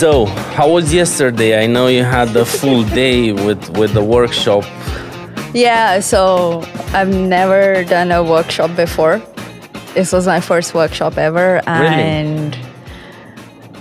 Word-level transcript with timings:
So, 0.00 0.24
how 0.56 0.70
was 0.70 0.94
yesterday? 0.94 1.62
I 1.62 1.66
know 1.66 1.86
you 1.88 2.04
had 2.04 2.30
the 2.30 2.46
full 2.46 2.84
day 2.84 3.32
with 3.32 3.76
with 3.76 3.92
the 3.92 4.02
workshop. 4.02 4.64
Yeah, 5.52 6.00
so 6.00 6.62
I've 6.94 7.14
never 7.14 7.84
done 7.84 8.10
a 8.10 8.22
workshop 8.22 8.74
before. 8.76 9.20
This 9.92 10.10
was 10.10 10.26
my 10.26 10.40
first 10.40 10.72
workshop 10.72 11.18
ever, 11.18 11.60
and 11.66 12.56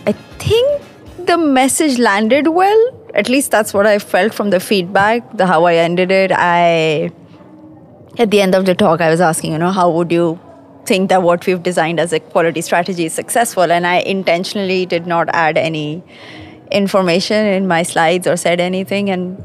I 0.05 0.11
think 0.43 0.81
the 1.25 1.37
message 1.37 1.97
landed 1.97 2.49
well. 2.49 2.83
At 3.13 3.29
least 3.29 3.51
that's 3.51 3.73
what 3.73 3.87
I 3.87 3.97
felt 3.97 4.33
from 4.33 4.49
the 4.49 4.59
feedback. 4.59 5.37
The 5.37 5.47
how 5.47 5.63
I 5.63 5.75
ended 5.75 6.11
it, 6.11 6.33
I 6.35 7.11
at 8.17 8.29
the 8.29 8.41
end 8.41 8.55
of 8.55 8.65
the 8.65 8.75
talk, 8.75 8.99
I 8.99 9.09
was 9.09 9.21
asking, 9.21 9.53
you 9.53 9.57
know, 9.57 9.71
how 9.71 9.89
would 9.89 10.11
you 10.11 10.37
think 10.85 11.09
that 11.09 11.23
what 11.23 11.45
we've 11.45 11.61
designed 11.61 11.99
as 11.99 12.13
a 12.13 12.19
quality 12.19 12.61
strategy 12.61 13.05
is 13.05 13.13
successful? 13.13 13.71
And 13.71 13.85
I 13.85 13.97
intentionally 13.97 14.85
did 14.85 15.07
not 15.07 15.29
add 15.33 15.57
any 15.57 16.03
information 16.71 17.45
in 17.45 17.67
my 17.67 17.83
slides 17.83 18.27
or 18.27 18.37
said 18.37 18.59
anything. 18.59 19.09
And 19.09 19.43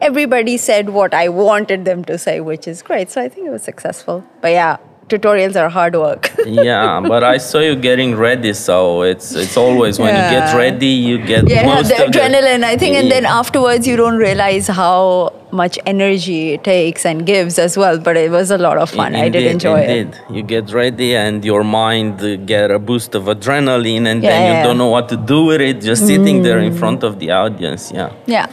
everybody 0.00 0.56
said 0.56 0.90
what 0.90 1.14
I 1.14 1.28
wanted 1.28 1.84
them 1.84 2.04
to 2.06 2.18
say, 2.18 2.40
which 2.40 2.66
is 2.66 2.82
great. 2.82 3.10
So 3.10 3.22
I 3.22 3.28
think 3.28 3.46
it 3.46 3.50
was 3.50 3.62
successful. 3.62 4.24
But 4.40 4.52
yeah, 4.52 4.76
tutorials 5.08 5.56
are 5.62 5.68
hard 5.68 5.94
work. 5.96 6.30
yeah, 6.46 7.00
but 7.00 7.24
I 7.24 7.38
saw 7.38 7.60
you 7.60 7.74
getting 7.76 8.14
ready, 8.16 8.52
so 8.52 9.02
it's 9.02 9.34
it's 9.34 9.56
always 9.56 9.98
when 9.98 10.14
Yeah. 10.14 10.24
you 10.30 10.38
get 10.38 10.56
ready, 10.56 10.86
you 11.08 11.18
get 11.32 11.48
yeah, 11.48 11.66
most 11.66 11.88
the 11.88 11.94
adrenaline, 11.94 12.64
I 12.64 12.76
think. 12.76 12.96
And 12.96 13.10
then 13.10 13.24
afterwards, 13.26 13.86
you 13.86 13.96
don't 13.96 14.16
realize 14.18 14.66
how 14.68 15.32
much 15.50 15.78
energy 15.86 16.52
it 16.54 16.62
takes 16.64 17.06
and 17.06 17.24
gives 17.24 17.58
as 17.58 17.76
well. 17.76 17.98
But 17.98 18.16
it 18.18 18.30
was 18.30 18.50
a 18.50 18.58
lot 18.58 18.76
of 18.78 18.90
fun. 18.90 19.14
I 19.14 19.28
did 19.28 19.42
Indeed, 19.42 19.50
enjoy 19.52 19.80
it. 19.80 20.08
You 20.30 20.42
get 20.42 20.72
ready 20.72 21.16
and 21.16 21.44
your 21.44 21.64
mind 21.64 22.46
get 22.46 22.70
a 22.70 22.78
boost 22.78 23.14
of 23.14 23.24
adrenaline, 23.24 24.06
and 24.06 24.22
then 24.22 24.42
Yeah. 24.42 24.58
you 24.58 24.64
don't 24.66 24.78
know 24.78 24.88
what 24.96 25.08
to 25.08 25.16
do 25.16 25.44
with 25.46 25.60
it. 25.60 25.80
Just 25.80 26.06
sitting 26.06 26.42
there 26.42 26.58
in 26.58 26.74
front 26.74 27.02
of 27.02 27.18
the 27.18 27.30
audience. 27.30 27.90
Yeah. 27.92 28.10
Yeah. 28.26 28.46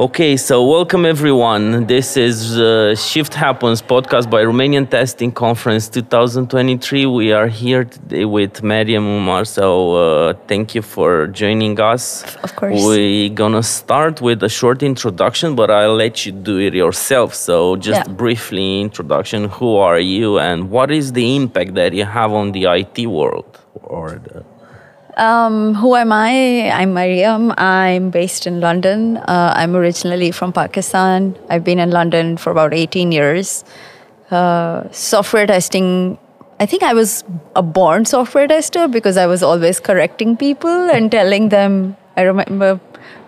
Okay, 0.00 0.34
so 0.38 0.64
welcome 0.66 1.04
everyone. 1.04 1.84
This 1.86 2.16
is 2.16 2.58
uh, 2.58 2.94
Shift 2.96 3.34
Happens 3.34 3.82
podcast 3.82 4.30
by 4.30 4.42
Romanian 4.42 4.88
Testing 4.88 5.30
Conference 5.30 5.90
2023. 5.90 7.04
We 7.04 7.32
are 7.32 7.48
here 7.48 7.84
today 7.84 8.24
with 8.24 8.62
Maryam 8.62 9.04
Umar. 9.04 9.44
So 9.44 9.96
uh, 9.96 10.32
thank 10.48 10.74
you 10.74 10.80
for 10.80 11.26
joining 11.26 11.78
us. 11.78 12.24
Of 12.42 12.56
course. 12.56 12.82
We're 12.82 13.28
gonna 13.28 13.62
start 13.62 14.22
with 14.22 14.42
a 14.42 14.48
short 14.48 14.82
introduction, 14.82 15.54
but 15.54 15.70
I'll 15.70 15.96
let 15.96 16.24
you 16.24 16.32
do 16.32 16.56
it 16.58 16.72
yourself. 16.72 17.34
So 17.34 17.76
just 17.76 18.06
Yeah. 18.08 18.14
briefly 18.14 18.80
introduction. 18.80 19.50
Who 19.58 19.76
are 19.76 19.98
you, 20.00 20.38
and 20.38 20.70
what 20.70 20.90
is 20.90 21.12
the 21.12 21.36
impact 21.36 21.74
that 21.74 21.92
you 21.92 22.06
have 22.06 22.32
on 22.32 22.52
the 22.52 22.64
IT 22.68 23.06
world 23.06 23.58
or 23.82 24.18
the 24.26 24.44
Um, 25.16 25.74
who 25.74 25.96
am 25.96 26.12
I? 26.12 26.70
I'm 26.70 26.94
Maryam. 26.94 27.52
I'm 27.58 28.10
based 28.10 28.46
in 28.46 28.60
London. 28.60 29.16
Uh, 29.16 29.52
I'm 29.56 29.74
originally 29.74 30.30
from 30.30 30.52
Pakistan. 30.52 31.36
I've 31.48 31.64
been 31.64 31.78
in 31.78 31.90
London 31.90 32.36
for 32.36 32.50
about 32.50 32.72
18 32.72 33.12
years. 33.12 33.64
Uh, 34.30 34.90
software 34.92 35.46
testing, 35.46 36.18
I 36.60 36.66
think 36.66 36.82
I 36.82 36.94
was 36.94 37.24
a 37.56 37.62
born 37.62 38.04
software 38.04 38.46
tester 38.46 38.86
because 38.86 39.16
I 39.16 39.26
was 39.26 39.42
always 39.42 39.80
correcting 39.80 40.36
people 40.36 40.90
and 40.90 41.10
telling 41.10 41.48
them. 41.48 41.96
I 42.16 42.22
remember 42.22 42.80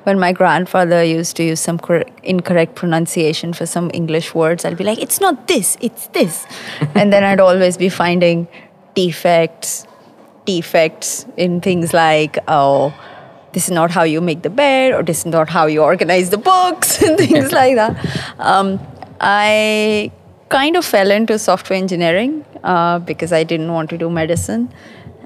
when 0.04 0.18
my 0.18 0.32
grandfather 0.32 1.02
used 1.02 1.36
to 1.36 1.44
use 1.44 1.60
some 1.60 1.78
cor- 1.78 2.04
incorrect 2.22 2.74
pronunciation 2.74 3.52
for 3.52 3.66
some 3.66 3.90
English 3.94 4.34
words, 4.34 4.64
I'd 4.64 4.76
be 4.76 4.84
like, 4.84 4.98
it's 4.98 5.20
not 5.20 5.48
this, 5.48 5.76
it's 5.80 6.08
this. 6.08 6.46
and 6.94 7.12
then 7.12 7.24
I'd 7.24 7.40
always 7.40 7.76
be 7.76 7.88
finding 7.88 8.48
defects, 8.94 9.86
defects 10.44 11.26
in 11.36 11.60
things 11.60 11.92
like, 11.92 12.38
oh, 12.48 12.94
this 13.52 13.64
is 13.64 13.70
not 13.70 13.90
how 13.90 14.02
you 14.02 14.20
make 14.20 14.42
the 14.42 14.50
bed, 14.50 14.92
or 14.94 15.02
this 15.02 15.20
is 15.20 15.26
not 15.26 15.48
how 15.48 15.66
you 15.66 15.82
organize 15.82 16.30
the 16.30 16.38
books, 16.38 17.02
and 17.06 17.18
things 17.18 17.52
like 17.52 17.76
that. 17.76 17.96
Um, 18.38 18.80
I 19.20 20.10
kind 20.48 20.76
of 20.76 20.84
fell 20.84 21.10
into 21.10 21.38
software 21.38 21.78
engineering 21.78 22.44
uh, 22.64 22.98
because 22.98 23.32
I 23.32 23.44
didn't 23.44 23.72
want 23.72 23.90
to 23.90 23.98
do 23.98 24.10
medicine. 24.10 24.72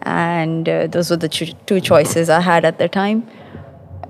And 0.03 0.69
uh, 0.69 0.87
those 0.87 1.11
were 1.11 1.17
the 1.17 1.29
ch- 1.29 1.55
two 1.67 1.81
choices 1.81 2.31
I 2.31 2.41
had 2.41 2.65
at 2.65 2.79
the 2.79 2.89
time. 2.89 3.29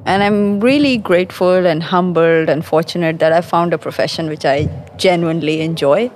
And 0.04 0.22
I'm 0.22 0.60
really 0.60 0.98
grateful 0.98 1.66
and 1.66 1.82
humbled 1.82 2.48
and 2.48 2.64
fortunate 2.64 3.18
that 3.18 3.32
I 3.32 3.40
found 3.40 3.72
a 3.72 3.78
profession 3.78 4.28
which 4.28 4.44
I 4.44 4.68
genuinely 4.96 5.62
enjoy. 5.62 6.10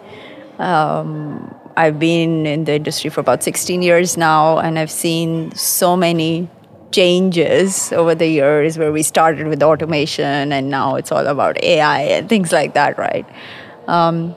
Um, 0.58 1.54
I've 1.76 1.98
been 1.98 2.46
in 2.46 2.64
the 2.64 2.74
industry 2.74 3.10
for 3.10 3.20
about 3.20 3.42
16 3.42 3.82
years 3.82 4.16
now, 4.16 4.58
and 4.58 4.78
I've 4.78 4.90
seen 4.90 5.52
so 5.54 5.96
many 5.96 6.48
changes 6.90 7.92
over 7.92 8.14
the 8.14 8.26
years 8.26 8.76
where 8.76 8.90
we 8.92 9.02
started 9.02 9.46
with 9.46 9.62
automation 9.62 10.52
and 10.52 10.68
now 10.70 10.96
it's 10.96 11.12
all 11.12 11.24
about 11.28 11.56
AI 11.62 12.00
and 12.02 12.28
things 12.28 12.50
like 12.50 12.74
that, 12.74 12.98
right? 12.98 13.24
Um, 13.86 14.34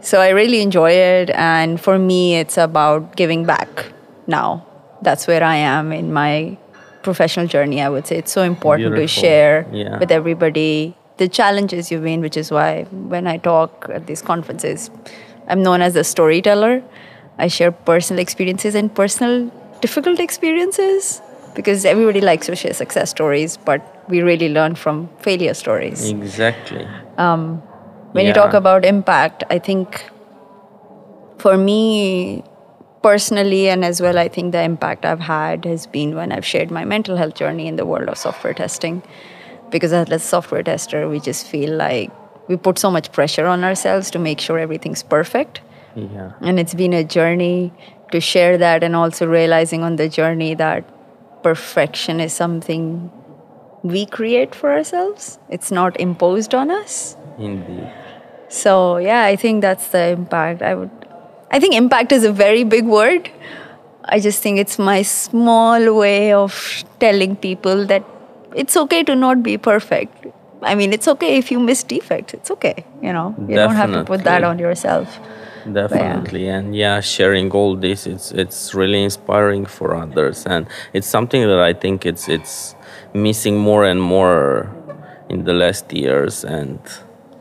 so 0.00 0.20
I 0.20 0.30
really 0.30 0.60
enjoy 0.60 0.90
it, 0.92 1.30
and 1.30 1.80
for 1.80 1.98
me, 1.98 2.36
it's 2.36 2.58
about 2.58 3.16
giving 3.16 3.44
back 3.46 3.92
now. 4.26 4.66
That's 5.02 5.26
where 5.26 5.42
I 5.42 5.56
am 5.56 5.92
in 5.92 6.12
my 6.12 6.56
professional 7.02 7.46
journey, 7.46 7.80
I 7.82 7.88
would 7.88 8.06
say. 8.06 8.16
It's 8.18 8.32
so 8.32 8.42
important 8.42 8.96
to 8.96 9.06
share 9.06 9.66
Yeah. 9.72 9.98
with 9.98 10.10
everybody 10.10 10.96
the 11.16 11.28
challenges 11.28 11.90
you've 11.90 12.02
been, 12.02 12.20
which 12.20 12.36
is 12.36 12.50
why 12.50 12.84
when 12.90 13.26
I 13.26 13.36
talk 13.38 13.86
at 13.92 14.06
these 14.06 14.20
conferences, 14.20 14.90
I'm 15.48 15.62
known 15.62 15.82
as 15.82 15.96
a 15.96 16.04
storyteller. 16.04 16.82
I 17.38 17.48
share 17.48 17.72
personal 17.72 18.20
experiences 18.20 18.74
and 18.74 18.94
personal 18.94 19.50
difficult 19.80 20.20
experiences 20.20 21.20
because 21.54 21.84
everybody 21.84 22.20
likes 22.20 22.46
to 22.46 22.56
share 22.56 22.72
success 22.72 23.10
stories, 23.10 23.56
but 23.56 24.08
we 24.08 24.22
really 24.22 24.48
learn 24.48 24.74
from 24.74 25.08
failure 25.18 25.54
stories. 25.54 26.10
exactly? 26.10 26.86
Um, 27.18 27.58
when 28.12 28.26
you 28.26 28.32
talk 28.32 28.54
about 28.54 28.84
impact, 28.84 29.44
I 29.50 29.58
think 29.58 30.08
for 31.38 31.56
me 31.56 32.44
personally 33.02 33.68
and 33.68 33.84
as 33.84 34.00
well, 34.00 34.18
I 34.18 34.28
think 34.28 34.52
the 34.52 34.62
impact 34.62 35.04
I've 35.04 35.20
had 35.20 35.64
has 35.64 35.86
been 35.86 36.14
when 36.14 36.32
I've 36.32 36.46
shared 36.46 36.70
my 36.70 36.84
mental 36.84 37.16
health 37.16 37.34
journey 37.34 37.66
in 37.66 37.76
the 37.76 37.84
world 37.84 38.08
of 38.08 38.16
software 38.16 38.54
testing. 38.54 39.02
Because 39.70 39.92
as 39.92 40.08
a 40.10 40.18
software 40.18 40.62
tester, 40.62 41.08
we 41.08 41.20
just 41.20 41.46
feel 41.46 41.76
like 41.76 42.10
we 42.48 42.56
put 42.56 42.78
so 42.78 42.90
much 42.90 43.12
pressure 43.12 43.46
on 43.46 43.64
ourselves 43.64 44.10
to 44.12 44.18
make 44.18 44.40
sure 44.40 44.58
everything's 44.58 45.02
perfect. 45.02 45.60
Yeah. 45.94 46.32
And 46.40 46.58
it's 46.58 46.74
been 46.74 46.92
a 46.92 47.04
journey 47.04 47.72
to 48.10 48.20
share 48.20 48.58
that 48.58 48.82
and 48.82 48.94
also 48.96 49.26
realizing 49.26 49.82
on 49.82 49.96
the 49.96 50.08
journey 50.08 50.54
that 50.54 50.84
perfection 51.42 52.20
is 52.20 52.32
something 52.32 53.10
we 53.82 54.06
create 54.06 54.54
for 54.54 54.72
ourselves. 54.72 55.38
It's 55.48 55.70
not 55.70 55.98
imposed 56.00 56.54
on 56.54 56.70
us. 56.70 57.16
Indeed. 57.38 57.92
So 58.48 58.98
yeah, 58.98 59.24
I 59.24 59.36
think 59.36 59.60
that's 59.62 59.88
the 59.88 60.08
impact. 60.08 60.62
I 60.62 60.74
would 60.74 60.90
I 61.50 61.60
think 61.60 61.74
impact 61.74 62.12
is 62.12 62.24
a 62.24 62.32
very 62.32 62.64
big 62.64 62.86
word. 62.86 63.30
I 64.06 64.20
just 64.20 64.42
think 64.42 64.58
it's 64.58 64.78
my 64.78 65.02
small 65.02 65.94
way 65.94 66.32
of 66.32 66.84
telling 67.00 67.36
people 67.36 67.86
that 67.86 68.04
it's 68.54 68.76
okay 68.76 69.02
to 69.04 69.14
not 69.14 69.42
be 69.42 69.56
perfect. 69.56 70.26
I 70.64 70.74
mean, 70.74 70.92
it's 70.92 71.08
okay 71.08 71.36
if 71.36 71.50
you 71.50 71.60
miss 71.60 71.82
defects. 71.82 72.34
It's 72.34 72.50
okay, 72.50 72.84
you 73.02 73.12
know. 73.12 73.34
You 73.48 73.56
don't 73.56 73.76
have 73.76 73.92
to 73.92 74.04
put 74.04 74.24
that 74.24 74.44
on 74.44 74.58
yourself. 74.58 75.18
Definitely, 75.72 76.48
and 76.48 76.76
yeah, 76.76 77.00
sharing 77.00 77.50
all 77.50 77.74
this, 77.74 78.06
it's 78.06 78.32
it's 78.32 78.74
really 78.74 79.02
inspiring 79.02 79.64
for 79.64 79.94
others, 79.94 80.44
and 80.46 80.66
it's 80.92 81.06
something 81.06 81.42
that 81.42 81.58
I 81.58 81.72
think 81.72 82.04
it's 82.04 82.28
it's 82.28 82.74
missing 83.14 83.56
more 83.56 83.84
and 83.84 84.00
more 84.00 84.68
in 85.30 85.44
the 85.44 85.54
last 85.54 85.90
years, 85.92 86.44
and 86.44 86.80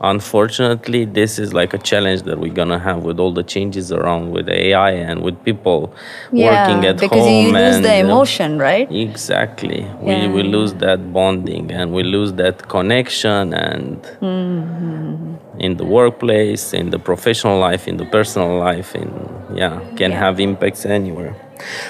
unfortunately, 0.04 1.06
this 1.06 1.40
is 1.40 1.54
like 1.54 1.74
a 1.74 1.78
challenge 1.78 2.24
that 2.24 2.38
we're 2.40 2.54
gonna 2.54 2.78
have 2.80 3.04
with 3.04 3.20
all 3.20 3.34
the 3.34 3.44
changes 3.44 3.92
around 3.92 4.32
with 4.32 4.48
AI 4.50 4.92
and 4.92 5.22
with 5.24 5.42
people 5.44 5.94
working 6.32 6.86
at 6.86 6.98
because 7.00 7.26
home. 7.26 7.46
you 7.48 7.52
lose 7.54 7.76
and, 7.78 7.86
the 7.86 7.96
uh, 7.96 8.06
emotion, 8.06 8.60
right? 8.60 8.92
Exactly. 8.92 9.88
We, 10.02 10.28
we 10.28 10.44
lose 10.44 10.74
that 10.76 11.14
bonding 11.14 11.72
and 11.72 11.94
we 11.94 12.04
lose 12.04 12.34
that 12.34 12.68
connection 12.68 13.54
and 13.54 14.02
Mm-hmm. 14.22 15.60
in 15.60 15.78
the 15.78 15.86
workplace, 15.86 16.74
in 16.74 16.90
the 16.90 17.00
professional 17.00 17.60
life, 17.60 17.88
in 17.88 17.98
the 17.98 18.06
personal 18.06 18.58
life, 18.58 18.96
in 18.96 19.10
yeah, 19.56 19.80
can 19.96 20.12
Yeah. 20.12 20.20
have 20.20 20.40
impacts 20.40 20.86
anywhere. 20.86 21.36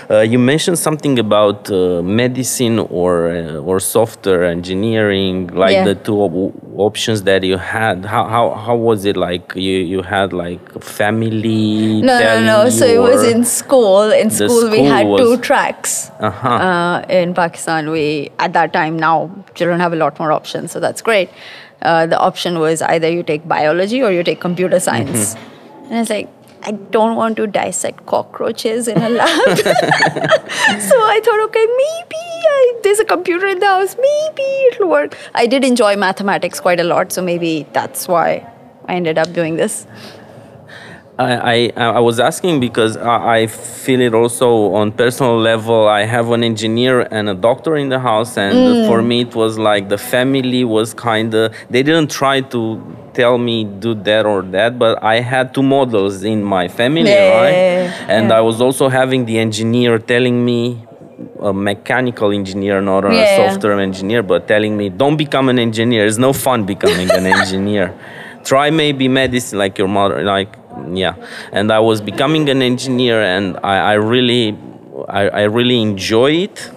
Uh, 0.10 0.19
you 0.19 0.38
mentioned 0.38 0.77
something 0.77 1.18
about 1.19 1.69
uh, 1.71 2.01
medicine 2.04 2.80
or 2.80 3.30
uh, 3.30 3.56
or 3.69 3.80
software 3.80 4.44
engineering, 4.44 5.48
like 5.48 5.74
Yeah. 5.74 5.86
the 5.86 5.95
two 5.95 6.18
op- 6.25 6.54
options 6.77 7.24
that 7.24 7.44
you 7.44 7.57
had. 7.57 8.06
How, 8.06 8.24
how 8.27 8.50
how 8.65 8.75
was 8.75 9.06
it 9.06 9.18
like? 9.18 9.54
You 9.56 9.77
you 9.94 10.01
had 10.01 10.33
like 10.33 10.62
family? 10.81 12.01
No, 12.01 12.19
no, 12.19 12.33
no. 12.45 12.69
So 12.69 12.86
it 12.86 13.00
was 13.00 13.24
in 13.24 13.44
school. 13.45 14.12
In 14.12 14.27
The 14.30 14.36
school, 14.50 14.69
we 14.69 14.83
had 14.83 15.07
was- 15.07 15.21
two 15.21 15.38
tracks. 15.38 16.12
Uh-huh. 16.19 16.48
Uh, 16.50 17.00
in 17.09 17.33
Pakistan, 17.33 17.89
we 17.92 18.31
at 18.39 18.54
that 18.54 18.74
time 18.74 18.98
now 18.98 19.31
children 19.56 19.80
have 19.80 19.94
a 19.94 19.95
lot 20.04 20.19
more 20.19 20.31
options, 20.31 20.71
so 20.71 20.80
that's 20.80 21.01
great. 21.01 21.30
Uh, 21.81 22.06
the 22.06 22.18
option 22.19 22.59
was 22.59 22.81
either 22.81 23.09
you 23.09 23.24
take 23.24 23.48
biology 23.48 24.01
or 24.01 24.12
you 24.12 24.24
take 24.24 24.39
computer 24.39 24.80
science, 24.80 25.36
Mm-hmm. 25.36 25.92
and 25.92 26.00
it's 26.01 26.09
like 26.09 26.30
I 26.65 26.71
don't 26.71 27.15
want 27.15 27.36
to 27.38 27.48
dissect 27.48 28.06
cockroaches 28.06 28.88
in 28.88 28.98
a 28.98 29.10
lab. 29.10 29.57
so 29.57 29.65
I 29.65 31.19
thought, 31.24 31.42
okay, 31.45 31.65
maybe 31.65 32.24
I, 32.57 32.80
there's 32.83 33.00
a 33.00 33.06
computer 33.06 33.48
in 33.48 33.60
the 33.60 33.68
house. 33.68 33.95
Maybe 33.98 34.50
it'll 34.71 34.89
work. 34.89 35.18
I 35.33 35.45
did 35.45 35.65
enjoy 35.65 35.95
mathematics 35.98 36.60
quite 36.60 36.80
a 36.80 36.83
lot, 36.83 37.12
so 37.12 37.21
maybe 37.21 37.68
that's 37.74 38.07
why 38.07 38.50
I 38.86 38.95
ended 38.95 39.18
up 39.18 39.33
doing 39.33 39.57
this. 39.57 39.86
I, 41.19 41.71
I, 41.75 41.83
I 41.98 42.00
was 42.00 42.19
asking 42.19 42.60
because 42.60 42.98
I, 42.98 43.42
I 43.42 43.48
feel 43.48 44.01
it 44.01 44.16
also 44.16 44.74
on 44.74 44.92
personal 44.92 45.38
level. 45.38 45.88
I 45.88 46.06
have 46.06 46.31
an 46.31 46.44
engineer 46.44 47.01
and 47.12 47.30
a 47.30 47.36
doctor 47.36 47.75
in 47.75 47.89
the 47.89 48.00
house, 48.00 48.38
and 48.38 48.56
mm. 48.56 48.88
for 48.88 49.01
me 49.01 49.21
it 49.21 49.36
was 49.36 49.59
like 49.59 49.89
the 49.89 49.98
family 49.98 50.63
was 50.63 50.94
kind 50.94 51.33
of. 51.36 51.54
They 51.69 51.83
didn't 51.83 52.09
try 52.09 52.42
to 52.42 52.81
tell 53.13 53.38
me 53.38 53.63
do 53.63 53.94
that 53.95 54.25
or 54.25 54.42
that, 54.56 54.77
but 54.80 55.01
I 55.04 55.19
had 55.21 55.54
two 55.54 55.63
models 55.63 56.24
in 56.24 56.44
my 56.44 56.68
family, 56.68 57.10
Yeah, 57.10 57.42
right? 57.42 58.10
And 58.10 58.30
yeah. 58.30 58.38
I 58.38 58.42
was 58.42 58.62
also 58.62 58.89
having 58.89 59.25
the 59.25 59.38
engineer 59.39 60.00
telling 60.00 60.44
me. 60.45 60.86
A 61.42 61.54
mechanical 61.54 62.31
engineer, 62.31 62.81
not 62.81 63.06
a 63.06 63.13
yeah. 63.13 63.38
software 63.38 63.80
engineer, 63.80 64.24
but 64.24 64.48
telling 64.48 64.75
me, 64.75 64.89
"Don't 64.89 65.15
become 65.15 65.48
an 65.48 65.60
engineer. 65.60 66.06
It's 66.06 66.18
no 66.18 66.33
fun 66.33 66.65
becoming 66.65 67.10
an 67.12 67.25
engineer. 67.39 67.94
Try 68.44 68.71
maybe 68.71 69.07
medicine, 69.07 69.59
like 69.59 69.77
your 69.77 69.88
mother, 69.88 70.24
like 70.24 70.51
yeah." 70.94 71.16
And 71.51 71.71
I 71.71 71.80
was 71.80 72.01
becoming 72.01 72.50
an 72.50 72.62
engineer, 72.62 73.21
and 73.21 73.57
I, 73.63 73.75
I 73.92 73.94
really, 73.94 74.57
I, 75.07 75.24
I 75.30 75.44
really 75.44 75.81
enjoy 75.81 76.31
it. 76.48 76.71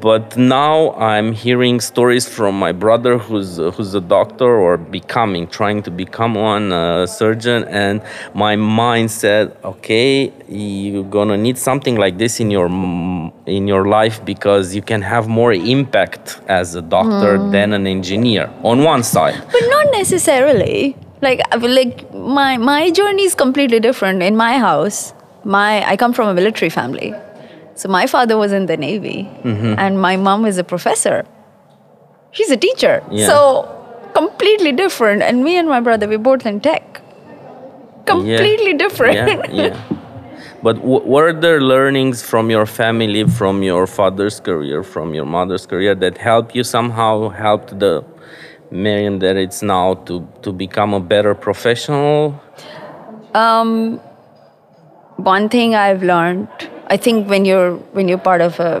But 0.00 0.36
now 0.36 0.92
I'm 0.92 1.32
hearing 1.32 1.80
stories 1.80 2.28
from 2.28 2.58
my 2.58 2.72
brother, 2.72 3.18
who's 3.18 3.58
uh, 3.58 3.70
who's 3.72 3.94
a 3.94 4.00
doctor 4.00 4.50
or 4.64 4.76
becoming, 4.76 5.46
trying 5.46 5.82
to 5.82 5.90
become 5.90 6.34
one 6.34 6.72
uh, 6.72 7.06
surgeon, 7.06 7.64
and 7.64 8.00
my 8.34 8.56
mind 8.56 9.10
said, 9.10 9.56
"Okay, 9.64 10.32
you're 10.48 11.04
gonna 11.04 11.36
need 11.36 11.58
something 11.58 11.96
like 11.96 12.18
this 12.18 12.40
in 12.40 12.50
your 12.50 12.68
mm, 12.68 13.32
in 13.46 13.68
your 13.68 13.84
life 13.86 14.24
because 14.24 14.74
you 14.74 14.82
can 14.82 15.02
have 15.02 15.28
more 15.28 15.52
impact 15.52 16.40
as 16.48 16.74
a 16.74 16.82
doctor 16.82 17.36
hmm. 17.36 17.50
than 17.50 17.72
an 17.72 17.86
engineer." 17.86 18.50
On 18.62 18.84
one 18.84 19.02
side, 19.02 19.36
But 19.52 19.64
not 19.76 19.86
necessarily. 19.92 20.96
Like, 21.22 21.40
like 21.60 22.14
my 22.14 22.56
my 22.56 22.90
journey 22.90 23.24
is 23.24 23.34
completely 23.34 23.80
different. 23.80 24.22
In 24.22 24.36
my 24.36 24.56
house, 24.56 25.12
my 25.44 25.86
I 25.86 25.96
come 25.96 26.14
from 26.14 26.28
a 26.28 26.34
military 26.34 26.70
family, 26.70 27.12
so 27.80 27.88
my 27.88 28.06
father 28.06 28.36
was 28.36 28.52
in 28.52 28.66
the 28.66 28.76
navy, 28.76 29.18
Mm-hmm. 29.42 29.74
and 29.78 30.00
my 30.00 30.16
mom 30.16 30.44
is 30.50 30.58
a 30.58 30.64
professor. 30.72 31.24
She's 32.32 32.50
a 32.50 32.56
teacher, 32.66 33.02
Yeah. 33.10 33.26
so 33.26 33.40
completely 34.14 34.72
different. 34.72 35.22
And 35.22 35.42
me 35.42 35.56
and 35.56 35.68
my 35.68 35.80
brother, 35.80 36.06
we 36.08 36.16
both 36.16 36.44
in 36.46 36.60
tech. 36.60 37.00
Completely 38.06 38.74
different. 38.74 39.14
Yeah, 39.16 39.42
yeah. 39.62 39.76
But 40.62 40.76
w- 40.76 41.04
were 41.14 41.32
there 41.32 41.60
learnings 41.60 42.22
from 42.22 42.50
your 42.50 42.66
family, 42.66 43.24
from 43.24 43.62
your 43.62 43.86
father's 43.86 44.40
career, 44.40 44.82
from 44.82 45.14
your 45.14 45.24
mother's 45.24 45.64
career 45.66 45.94
that 46.04 46.18
helped 46.18 46.54
you 46.54 46.64
somehow, 46.64 47.30
helped 47.30 47.78
the 47.78 48.04
Miriam 48.70 49.18
that 49.20 49.36
it's 49.36 49.62
now 49.62 49.94
to, 50.06 50.26
to 50.42 50.52
become 50.52 50.92
a 50.94 51.00
better 51.00 51.34
professional? 51.34 52.34
one 55.16 55.48
thing 55.48 55.74
I've 55.74 56.02
learned, 56.02 56.48
I 56.90 56.96
think 56.96 57.28
when 57.28 57.44
you're 57.44 57.76
when 57.98 58.08
you're 58.08 58.18
part 58.18 58.40
of 58.40 58.58
a 58.60 58.80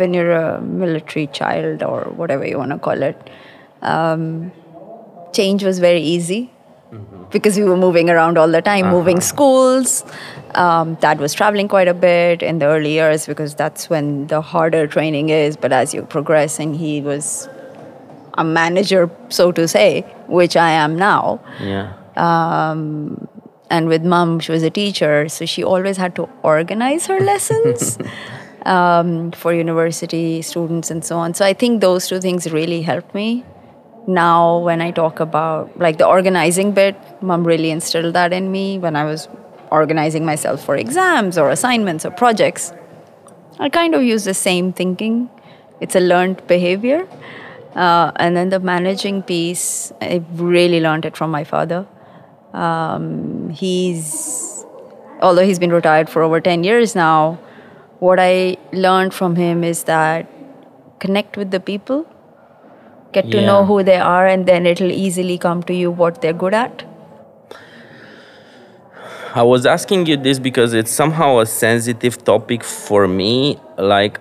when 0.00 0.14
you're 0.14 0.32
a 0.32 0.60
military 0.60 1.26
child 1.28 1.82
or 1.82 2.04
whatever 2.16 2.46
you 2.46 2.58
want 2.58 2.72
to 2.72 2.78
call 2.78 3.02
it, 3.02 3.30
um, 3.82 4.50
change 5.32 5.62
was 5.62 5.78
very 5.78 6.00
easy 6.00 6.50
because 7.30 7.56
we 7.58 7.64
were 7.64 7.76
moving 7.76 8.08
around 8.08 8.38
all 8.38 8.48
the 8.48 8.62
time, 8.62 8.88
moving 8.88 9.20
schools. 9.20 10.04
Um, 10.54 10.94
Dad 10.94 11.18
was 11.18 11.34
traveling 11.34 11.68
quite 11.68 11.88
a 11.88 11.94
bit 11.94 12.42
in 12.42 12.60
the 12.60 12.66
early 12.66 12.92
years 12.92 13.26
because 13.26 13.54
that's 13.54 13.90
when 13.90 14.28
the 14.28 14.40
harder 14.40 14.86
training 14.86 15.30
is. 15.30 15.56
But 15.56 15.72
as 15.72 15.92
you 15.92 16.02
progress, 16.02 16.58
and 16.60 16.76
he 16.76 17.00
was 17.00 17.48
a 18.34 18.44
manager, 18.44 19.10
so 19.28 19.50
to 19.52 19.66
say, 19.68 20.02
which 20.28 20.56
I 20.56 20.70
am 20.70 20.96
now 20.96 21.40
Yeah. 21.60 21.92
And 23.74 23.88
with 23.92 24.04
mom 24.12 24.38
she 24.44 24.52
was 24.52 24.62
a 24.62 24.70
teacher 24.78 25.28
so 25.36 25.46
she 25.52 25.64
always 25.72 25.96
had 26.04 26.14
to 26.18 26.28
organize 26.42 27.06
her 27.12 27.18
lessons 27.20 27.98
um, 28.74 29.32
for 29.32 29.52
university 29.52 30.42
students 30.42 30.90
and 30.90 31.04
so 31.04 31.18
on. 31.18 31.34
So 31.34 31.44
i 31.44 31.52
think 31.52 31.80
those 31.80 32.08
two 32.08 32.20
things 32.20 32.50
really 32.50 32.82
helped 32.82 33.14
me. 33.14 33.44
Now 34.06 34.58
when 34.58 34.80
i 34.86 34.90
talk 34.90 35.20
about 35.20 35.78
like 35.86 35.98
the 35.98 36.06
organizing 36.06 36.72
bit 36.78 36.96
mom 37.30 37.46
really 37.52 37.70
instilled 37.70 38.14
that 38.14 38.32
in 38.38 38.50
me 38.56 38.78
when 38.78 38.96
i 39.02 39.04
was 39.04 39.28
organizing 39.70 40.24
myself 40.24 40.64
for 40.64 40.76
exams 40.76 41.38
or 41.38 41.50
assignments 41.50 42.06
or 42.06 42.10
projects. 42.10 42.72
I 43.58 43.68
kind 43.68 43.94
of 43.94 44.02
use 44.02 44.24
the 44.24 44.34
same 44.34 44.72
thinking. 44.72 45.30
It's 45.80 45.96
a 45.96 46.00
learned 46.00 46.46
behavior. 46.46 47.08
Uh, 47.74 48.12
and 48.16 48.36
then 48.36 48.50
the 48.50 48.60
managing 48.60 49.20
piece 49.30 49.92
i 50.00 50.22
really 50.52 50.80
learned 50.80 51.04
it 51.04 51.16
from 51.16 51.30
my 51.38 51.42
father 51.52 51.80
Um, 52.54 53.50
he's 53.50 54.64
although 55.20 55.44
he's 55.44 55.58
been 55.58 55.72
retired 55.72 56.08
for 56.08 56.22
over 56.22 56.40
10 56.40 56.64
years 56.64 56.94
now 56.94 57.38
what 57.98 58.20
i 58.20 58.56
learned 58.72 59.14
from 59.14 59.36
him 59.36 59.64
is 59.64 59.84
that 59.84 60.30
connect 61.00 61.36
with 61.36 61.50
the 61.50 61.60
people 61.60 62.06
get 63.12 63.30
to 63.30 63.40
know 63.40 63.64
who 63.64 63.82
they 63.82 63.96
are 63.96 64.26
and 64.26 64.46
then 64.46 64.66
it'll 64.66 64.92
easily 64.92 65.38
come 65.38 65.62
to 65.62 65.74
you 65.74 65.90
what 65.90 66.20
they're 66.20 66.40
good 66.44 66.54
at 66.54 66.84
I 69.36 69.42
was 69.42 69.66
asking 69.66 70.06
you 70.06 70.16
this 70.16 70.38
because 70.38 70.74
it's 70.74 70.92
somehow 70.92 71.40
a 71.40 71.46
sensitive 71.46 72.22
topic 72.22 72.62
for 72.62 73.08
me. 73.08 73.58
Like, 73.76 74.20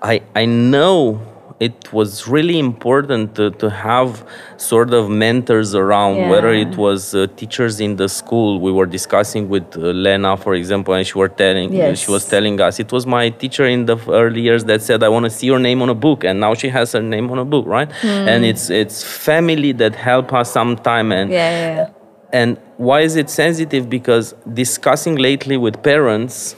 I 0.00 0.22
I 0.34 0.46
know 0.46 1.20
it 1.60 1.92
was 1.92 2.26
really 2.26 2.58
important 2.58 3.36
to, 3.36 3.50
to 3.52 3.70
have 3.70 4.26
sort 4.56 4.92
of 4.92 5.08
mentors 5.08 5.74
around, 5.74 6.28
whether 6.28 6.52
it 6.52 6.76
was 6.76 7.14
uh, 7.14 7.26
teachers 7.36 7.80
in 7.80 7.96
the 7.96 8.08
school. 8.08 8.60
We 8.60 8.72
were 8.72 8.86
discussing 8.86 9.48
with 9.48 9.76
uh, 9.76 9.80
Lena, 9.80 10.36
for 10.36 10.54
example, 10.54 10.94
and 10.94 11.06
she 11.06 11.16
were 11.16 11.28
telling 11.28 11.72
she 11.94 12.10
was 12.10 12.28
telling 12.28 12.60
us 12.60 12.80
it 12.80 12.90
was 12.92 13.06
my 13.06 13.30
teacher 13.30 13.66
in 13.66 13.86
the 13.86 13.96
early 14.08 14.40
years 14.40 14.64
that 14.64 14.82
said, 14.82 15.02
"I 15.02 15.08
want 15.08 15.24
to 15.24 15.30
see 15.30 15.46
your 15.46 15.60
name 15.60 15.80
on 15.80 15.88
a 15.88 15.94
book," 15.94 16.24
and 16.24 16.40
now 16.40 16.54
she 16.54 16.68
has 16.68 16.92
her 16.92 17.02
name 17.02 17.30
on 17.30 17.38
a 17.38 17.44
book, 17.44 17.66
right? 17.66 17.90
And 18.04 18.44
it's 18.44 18.68
it's 18.68 19.02
family 19.04 19.72
that 19.72 19.94
help 19.94 20.32
us 20.32 20.50
sometime, 20.50 21.12
and 21.12 21.30
yeah 21.30 21.50
yeah, 21.50 21.74
yeah. 21.76 21.90
and 22.32 22.58
why 22.76 23.02
is 23.02 23.14
it 23.16 23.30
sensitive? 23.30 23.88
Because 23.88 24.34
discussing 24.52 25.16
lately 25.16 25.56
with 25.56 25.82
parents, 25.82 26.56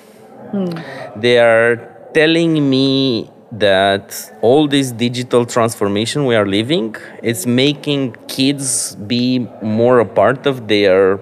they 1.17 1.38
are 1.38 1.76
telling 2.15 2.71
me 2.71 3.31
that 3.53 4.33
all 4.43 4.67
this 4.67 4.91
digital 4.93 5.47
transformation 5.47 6.26
we 6.26 6.35
are 6.35 6.47
living, 6.47 6.97
it's 7.23 7.47
making 7.47 8.17
kids 8.29 8.97
be 8.97 9.47
more 9.62 10.00
a 10.00 10.07
part 10.07 10.47
of 10.47 10.69
their 10.69 11.21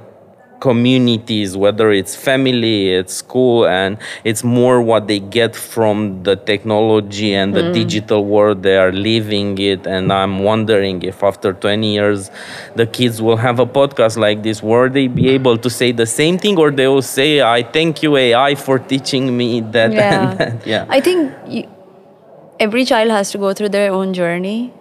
communities, 0.64 1.54
whether 1.58 1.92
it's 1.92 2.16
family, 2.16 2.94
it's 2.94 3.12
school, 3.12 3.66
and 3.66 3.98
it's 4.24 4.42
more 4.42 4.80
what 4.80 5.06
they 5.08 5.20
get 5.20 5.54
from 5.54 6.22
the 6.22 6.36
technology 6.36 7.34
and 7.34 7.54
the 7.54 7.60
mm-hmm. 7.60 7.80
digital 7.80 8.24
world 8.24 8.62
they 8.62 8.78
are 8.84 8.90
living 8.90 9.58
it. 9.58 9.86
And 9.86 10.10
I'm 10.10 10.38
wondering 10.38 11.02
if 11.02 11.22
after 11.22 11.52
20 11.52 11.92
years, 11.92 12.30
the 12.76 12.86
kids 12.86 13.20
will 13.20 13.36
have 13.36 13.60
a 13.60 13.66
podcast 13.66 14.16
like 14.16 14.42
this, 14.42 14.62
where 14.62 14.88
they 14.88 15.06
be 15.06 15.28
able 15.28 15.58
to 15.58 15.68
say 15.68 15.92
the 15.92 16.06
same 16.06 16.38
thing, 16.38 16.56
or 16.58 16.70
they 16.70 16.88
will 16.88 17.08
say, 17.18 17.42
"I 17.42 17.62
thank 17.76 18.02
you 18.02 18.16
AI 18.16 18.54
for 18.54 18.78
teaching 18.78 19.36
me 19.36 19.60
that." 19.76 19.92
Yeah. 19.92 20.30
and 20.30 20.38
that. 20.38 20.66
yeah. 20.66 20.86
I 20.88 21.00
think 21.00 21.32
every 22.64 22.84
child 22.90 23.10
has 23.10 23.30
to 23.32 23.38
go 23.38 23.52
through 23.52 23.70
their 23.76 23.92
own 23.92 24.14
journey. 24.14 24.72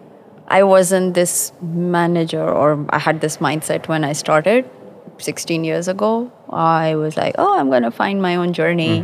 I 0.48 0.64
wasn't 0.64 1.14
this 1.14 1.52
manager, 1.62 2.44
or 2.44 2.86
I 2.90 3.00
had 3.00 3.22
this 3.22 3.38
mindset 3.38 3.88
when 3.88 4.04
I 4.04 4.14
started 4.14 4.70
16 5.18 5.64
years 5.64 5.88
ago. 5.88 6.32
I 6.50 6.96
was 6.96 7.18
like, 7.18 7.36
oh, 7.38 7.58
I'm 7.58 7.70
going 7.70 7.84
to 7.84 7.92
find 7.92 8.22
my 8.22 8.36
own 8.36 8.54
journey. 8.54 9.04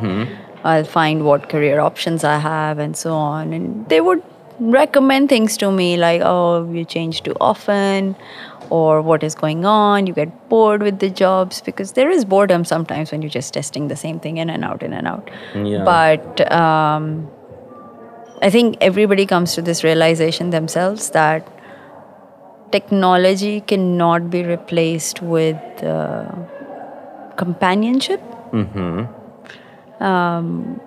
I'll 0.64 0.84
find 0.84 1.24
what 1.26 1.48
career 1.50 1.80
options 1.80 2.24
I 2.24 2.38
have, 2.38 2.80
and 2.80 2.96
so 2.96 3.14
on. 3.14 3.54
And 3.54 3.88
they 3.90 4.02
would 4.02 4.22
recommend 4.60 5.30
things 5.30 5.56
to 5.58 5.72
me 5.72 5.96
like, 5.98 6.22
oh, 6.24 6.70
you 6.72 6.84
change 6.84 7.24
too 7.24 7.36
often, 7.40 8.16
or 8.70 9.02
what 9.02 9.24
is 9.24 9.36
going 9.36 9.66
on. 9.66 10.06
You 10.08 10.14
get 10.14 10.50
bored 10.50 10.84
with 10.84 11.00
the 11.00 11.10
jobs 11.10 11.62
because 11.62 11.94
there 11.94 12.10
is 12.20 12.26
boredom 12.36 12.66
sometimes 12.66 13.12
when 13.12 13.22
you're 13.22 13.36
just 13.40 13.54
testing 13.54 13.88
the 13.88 13.96
same 13.96 14.20
thing 14.20 14.38
in 14.38 14.50
and 14.50 14.64
out, 14.72 14.84
in 14.84 14.94
and 14.94 15.08
out. 15.08 15.32
Yeah. 15.56 15.84
But 15.86 16.52
um, 16.52 17.30
I 18.42 18.50
think 18.50 18.78
everybody 18.80 19.26
comes 19.26 19.54
to 19.56 19.62
this 19.62 19.84
realization 19.84 20.50
themselves 20.52 21.10
that 21.12 21.48
technology 22.72 23.62
cannot 23.62 24.30
be 24.30 24.44
replaced 24.44 25.22
with 25.22 25.84
uh, 25.84 26.32
companionship. 27.36 28.22
Um, 30.00 30.80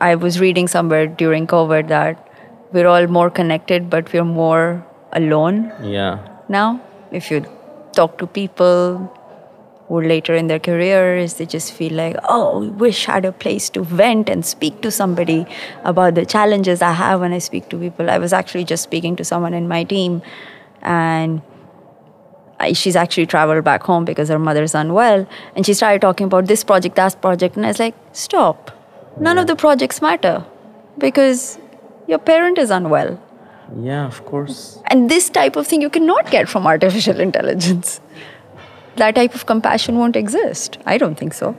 I 0.00 0.14
was 0.14 0.40
reading 0.40 0.66
somewhere 0.66 1.06
during 1.06 1.46
COVID 1.46 1.88
that 1.88 2.26
we're 2.72 2.86
all 2.86 3.06
more 3.06 3.30
connected, 3.30 3.90
but 3.90 4.10
we're 4.12 4.24
more 4.24 4.86
alone 5.12 5.72
yeah. 5.82 6.18
now. 6.48 6.80
If 7.10 7.30
you 7.30 7.44
talk 7.92 8.16
to 8.18 8.26
people, 8.26 9.12
or 9.90 10.04
later 10.04 10.36
in 10.36 10.46
their 10.46 10.60
careers, 10.60 11.34
they 11.34 11.44
just 11.44 11.72
feel 11.72 11.92
like, 11.92 12.14
oh, 12.28 12.68
wish 12.78 13.08
I 13.08 13.14
had 13.14 13.24
a 13.24 13.32
place 13.32 13.68
to 13.70 13.82
vent 13.82 14.28
and 14.28 14.46
speak 14.46 14.82
to 14.82 14.90
somebody 14.90 15.44
about 15.82 16.14
the 16.14 16.24
challenges 16.24 16.80
I 16.80 16.92
have 16.92 17.20
when 17.20 17.32
I 17.32 17.38
speak 17.38 17.68
to 17.70 17.76
people. 17.76 18.08
I 18.08 18.18
was 18.18 18.32
actually 18.32 18.62
just 18.64 18.84
speaking 18.84 19.16
to 19.16 19.24
someone 19.24 19.52
in 19.52 19.66
my 19.66 19.82
team, 19.82 20.22
and 20.80 21.42
I, 22.60 22.72
she's 22.72 22.94
actually 22.94 23.26
traveled 23.26 23.64
back 23.64 23.82
home 23.82 24.04
because 24.04 24.28
her 24.28 24.38
mother's 24.38 24.76
unwell, 24.76 25.26
and 25.56 25.66
she 25.66 25.74
started 25.74 26.00
talking 26.00 26.26
about 26.26 26.46
this 26.46 26.62
project, 26.62 26.94
that 26.94 27.20
project, 27.20 27.56
and 27.56 27.66
I 27.66 27.70
was 27.70 27.80
like, 27.80 27.96
stop. 28.12 28.70
None 29.18 29.38
of 29.38 29.48
the 29.48 29.56
projects 29.56 30.00
matter 30.00 30.46
because 30.98 31.58
your 32.06 32.20
parent 32.20 32.58
is 32.58 32.70
unwell. 32.70 33.20
Yeah, 33.76 34.06
of 34.06 34.24
course. 34.24 34.80
And 34.86 35.10
this 35.10 35.28
type 35.28 35.56
of 35.56 35.66
thing 35.66 35.82
you 35.82 35.90
cannot 35.90 36.30
get 36.30 36.48
from 36.48 36.64
artificial 36.64 37.18
intelligence 37.28 38.00
that 39.00 39.14
type 39.14 39.34
of 39.34 39.46
compassion 39.46 39.98
won't 39.98 40.16
exist. 40.16 40.78
I 40.86 40.98
don't 40.98 41.16
think 41.16 41.34
so. 41.34 41.56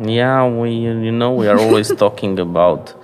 Yeah, 0.00 0.46
we 0.46 0.70
you 0.70 1.12
know 1.12 1.32
we 1.32 1.48
are 1.48 1.58
always 1.58 1.88
talking 2.04 2.38
about 2.38 2.94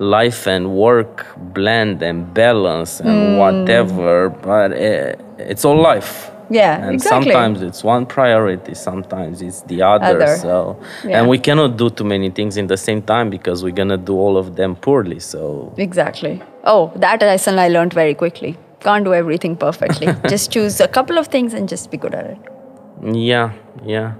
life 0.00 0.46
and 0.46 0.74
work 0.74 1.26
blend 1.54 2.02
and 2.02 2.32
balance 2.34 3.00
and 3.00 3.08
mm. 3.10 3.38
whatever, 3.38 4.30
but 4.30 4.72
it, 4.72 5.20
it's 5.38 5.64
all 5.64 5.80
life. 5.80 6.30
Yeah, 6.52 6.84
and 6.84 6.94
exactly. 6.94 7.30
sometimes 7.32 7.62
it's 7.62 7.84
one 7.84 8.06
priority, 8.06 8.74
sometimes 8.74 9.40
it's 9.40 9.60
the 9.62 9.82
other. 9.82 10.20
other. 10.20 10.36
So, 10.36 10.80
yeah. 11.04 11.20
and 11.20 11.28
we 11.28 11.38
cannot 11.38 11.76
do 11.76 11.90
too 11.90 12.02
many 12.04 12.30
things 12.30 12.56
in 12.56 12.66
the 12.66 12.76
same 12.76 13.02
time 13.02 13.30
because 13.30 13.62
we're 13.62 13.78
gonna 13.82 13.96
do 13.96 14.14
all 14.14 14.36
of 14.36 14.56
them 14.56 14.74
poorly. 14.74 15.20
So 15.20 15.72
exactly. 15.76 16.42
Oh, 16.64 16.90
that 16.96 17.20
lesson 17.20 17.60
I 17.60 17.68
learned 17.68 17.92
very 17.92 18.14
quickly. 18.14 18.56
Can't 18.80 19.04
do 19.04 19.14
everything 19.14 19.56
perfectly. 19.56 20.08
just 20.28 20.50
choose 20.50 20.80
a 20.80 20.88
couple 20.88 21.18
of 21.18 21.28
things 21.28 21.54
and 21.54 21.68
just 21.68 21.90
be 21.92 21.96
good 21.96 22.14
at 22.14 22.26
it. 22.26 22.59
Yeah, 23.02 23.52
yeah. 23.84 24.14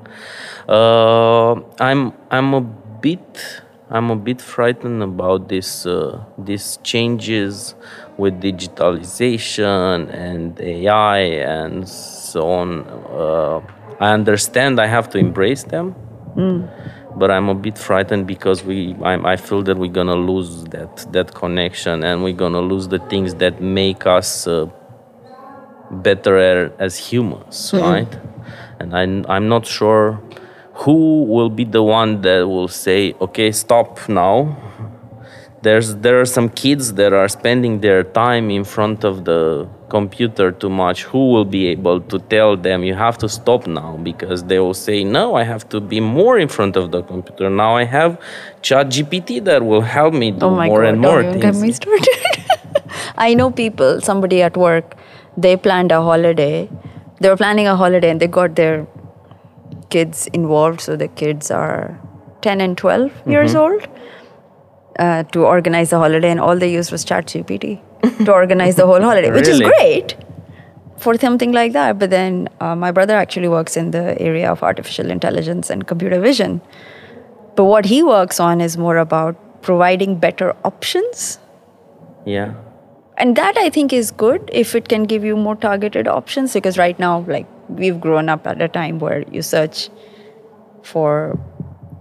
Uh, 0.68 1.60
I'm 1.78 2.12
I'm 2.30 2.54
a 2.54 2.60
bit 2.60 3.62
I'm 3.90 4.10
a 4.10 4.16
bit 4.16 4.40
frightened 4.40 5.02
about 5.02 5.48
this 5.48 5.84
uh, 5.84 6.24
these 6.38 6.78
changes 6.82 7.74
with 8.16 8.40
digitalization 8.40 10.12
and 10.14 10.58
AI 10.60 11.18
and 11.18 11.88
so 11.88 12.48
on. 12.50 12.86
Uh, 13.10 13.60
I 14.00 14.12
understand 14.12 14.80
I 14.80 14.86
have 14.86 15.10
to 15.10 15.18
embrace 15.18 15.64
them, 15.64 15.94
mm. 16.36 16.70
but 17.16 17.30
I'm 17.30 17.48
a 17.48 17.54
bit 17.54 17.76
frightened 17.76 18.26
because 18.26 18.64
we 18.64 18.94
I, 19.02 19.32
I 19.32 19.36
feel 19.36 19.62
that 19.64 19.76
we're 19.76 19.92
gonna 19.92 20.14
lose 20.14 20.64
that 20.66 21.12
that 21.12 21.34
connection 21.34 22.04
and 22.04 22.22
we're 22.22 22.32
gonna 22.32 22.62
lose 22.62 22.88
the 22.88 23.00
things 23.10 23.34
that 23.34 23.60
make 23.60 24.06
us 24.06 24.46
uh, 24.46 24.70
better 25.90 26.72
as 26.78 26.96
humans, 26.96 27.72
mm-hmm. 27.72 27.84
right? 27.84 28.18
And 28.80 28.96
I'm, 28.96 29.26
I'm 29.28 29.48
not 29.48 29.66
sure 29.66 30.20
who 30.74 31.24
will 31.24 31.50
be 31.50 31.64
the 31.64 31.82
one 31.82 32.22
that 32.22 32.48
will 32.48 32.68
say 32.68 33.14
okay 33.20 33.52
stop 33.52 34.08
now. 34.08 34.56
There's 35.62 35.96
there 35.96 36.18
are 36.18 36.24
some 36.24 36.48
kids 36.48 36.94
that 36.94 37.12
are 37.12 37.28
spending 37.28 37.80
their 37.80 38.02
time 38.02 38.48
in 38.48 38.64
front 38.64 39.04
of 39.04 39.26
the 39.26 39.68
computer 39.90 40.50
too 40.52 40.70
much. 40.70 41.02
Who 41.02 41.30
will 41.32 41.44
be 41.44 41.66
able 41.66 42.00
to 42.00 42.18
tell 42.18 42.56
them 42.56 42.82
you 42.82 42.94
have 42.94 43.18
to 43.18 43.28
stop 43.28 43.66
now 43.66 43.98
because 44.02 44.44
they 44.44 44.58
will 44.58 44.78
say 44.86 45.04
no 45.04 45.34
i 45.34 45.42
have 45.42 45.68
to 45.68 45.80
be 45.80 46.00
more 46.00 46.38
in 46.38 46.48
front 46.48 46.76
of 46.76 46.90
the 46.92 47.02
computer. 47.02 47.50
Now 47.50 47.76
i 47.76 47.84
have 47.84 48.18
chat 48.62 48.86
gpt 48.86 49.44
that 49.44 49.62
will 49.62 49.82
help 49.82 50.14
me 50.14 50.30
do 50.30 50.46
oh 50.46 50.54
more 50.54 50.80
God, 50.80 50.88
and 50.88 51.00
more 51.00 51.18
oh, 51.18 51.22
don't 51.22 51.40
things. 51.40 51.44
get 51.44 51.66
me 51.66 51.72
started. 51.72 52.08
I 53.18 53.34
know 53.34 53.50
people 53.50 54.00
somebody 54.00 54.40
at 54.40 54.56
work 54.56 54.96
they 55.36 55.56
planned 55.58 55.92
a 55.92 56.00
holiday 56.00 56.70
they 57.20 57.28
were 57.28 57.36
planning 57.36 57.66
a 57.66 57.76
holiday 57.76 58.10
and 58.10 58.20
they 58.20 58.26
got 58.26 58.56
their 58.56 58.86
kids 59.90 60.26
involved. 60.28 60.80
So 60.80 60.96
the 60.96 61.08
kids 61.08 61.50
are 61.50 62.00
10 62.42 62.60
and 62.60 62.76
12 62.76 63.10
mm-hmm. 63.10 63.30
years 63.30 63.54
old 63.54 63.86
uh, 64.98 65.22
to 65.24 65.44
organize 65.44 65.90
the 65.90 65.98
holiday, 65.98 66.30
and 66.30 66.40
all 66.40 66.56
they 66.56 66.72
used 66.72 66.90
was 66.90 67.04
ChatGPT 67.04 67.80
to 68.24 68.32
organize 68.32 68.76
the 68.76 68.86
whole 68.86 69.00
holiday, 69.00 69.30
which 69.30 69.48
is 69.48 69.60
great 69.60 70.16
for 70.98 71.16
something 71.16 71.52
like 71.52 71.72
that. 71.72 71.98
But 71.98 72.10
then 72.10 72.48
uh, 72.60 72.74
my 72.74 72.90
brother 72.90 73.16
actually 73.16 73.48
works 73.48 73.76
in 73.76 73.90
the 73.90 74.20
area 74.20 74.50
of 74.50 74.62
artificial 74.62 75.10
intelligence 75.10 75.70
and 75.70 75.86
computer 75.86 76.20
vision. 76.20 76.60
But 77.56 77.64
what 77.64 77.84
he 77.84 78.02
works 78.02 78.40
on 78.40 78.60
is 78.60 78.76
more 78.76 78.96
about 78.96 79.62
providing 79.62 80.18
better 80.18 80.56
options. 80.64 81.38
Yeah 82.24 82.54
and 83.22 83.36
that 83.36 83.56
i 83.62 83.68
think 83.76 83.92
is 83.92 84.10
good 84.22 84.50
if 84.62 84.74
it 84.74 84.88
can 84.88 85.04
give 85.12 85.24
you 85.30 85.36
more 85.36 85.56
targeted 85.64 86.08
options 86.08 86.54
because 86.58 86.78
right 86.78 86.98
now 86.98 87.20
like 87.34 87.46
we've 87.68 88.00
grown 88.00 88.28
up 88.28 88.46
at 88.46 88.62
a 88.62 88.68
time 88.68 88.98
where 88.98 89.24
you 89.30 89.42
search 89.42 89.88
for 90.82 91.38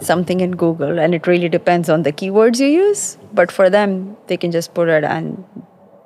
something 0.02 0.40
in 0.40 0.52
google 0.52 1.00
and 1.00 1.14
it 1.14 1.28
really 1.28 1.50
depends 1.50 1.90
on 1.90 2.04
the 2.04 2.12
keywords 2.12 2.60
you 2.60 2.68
use. 2.68 3.18
But 3.34 3.52
for 3.52 3.70
them 3.70 4.18
they 4.28 4.38
can 4.38 4.52
just 4.52 4.74
put 4.74 4.90
it 4.90 5.04
and 5.04 5.44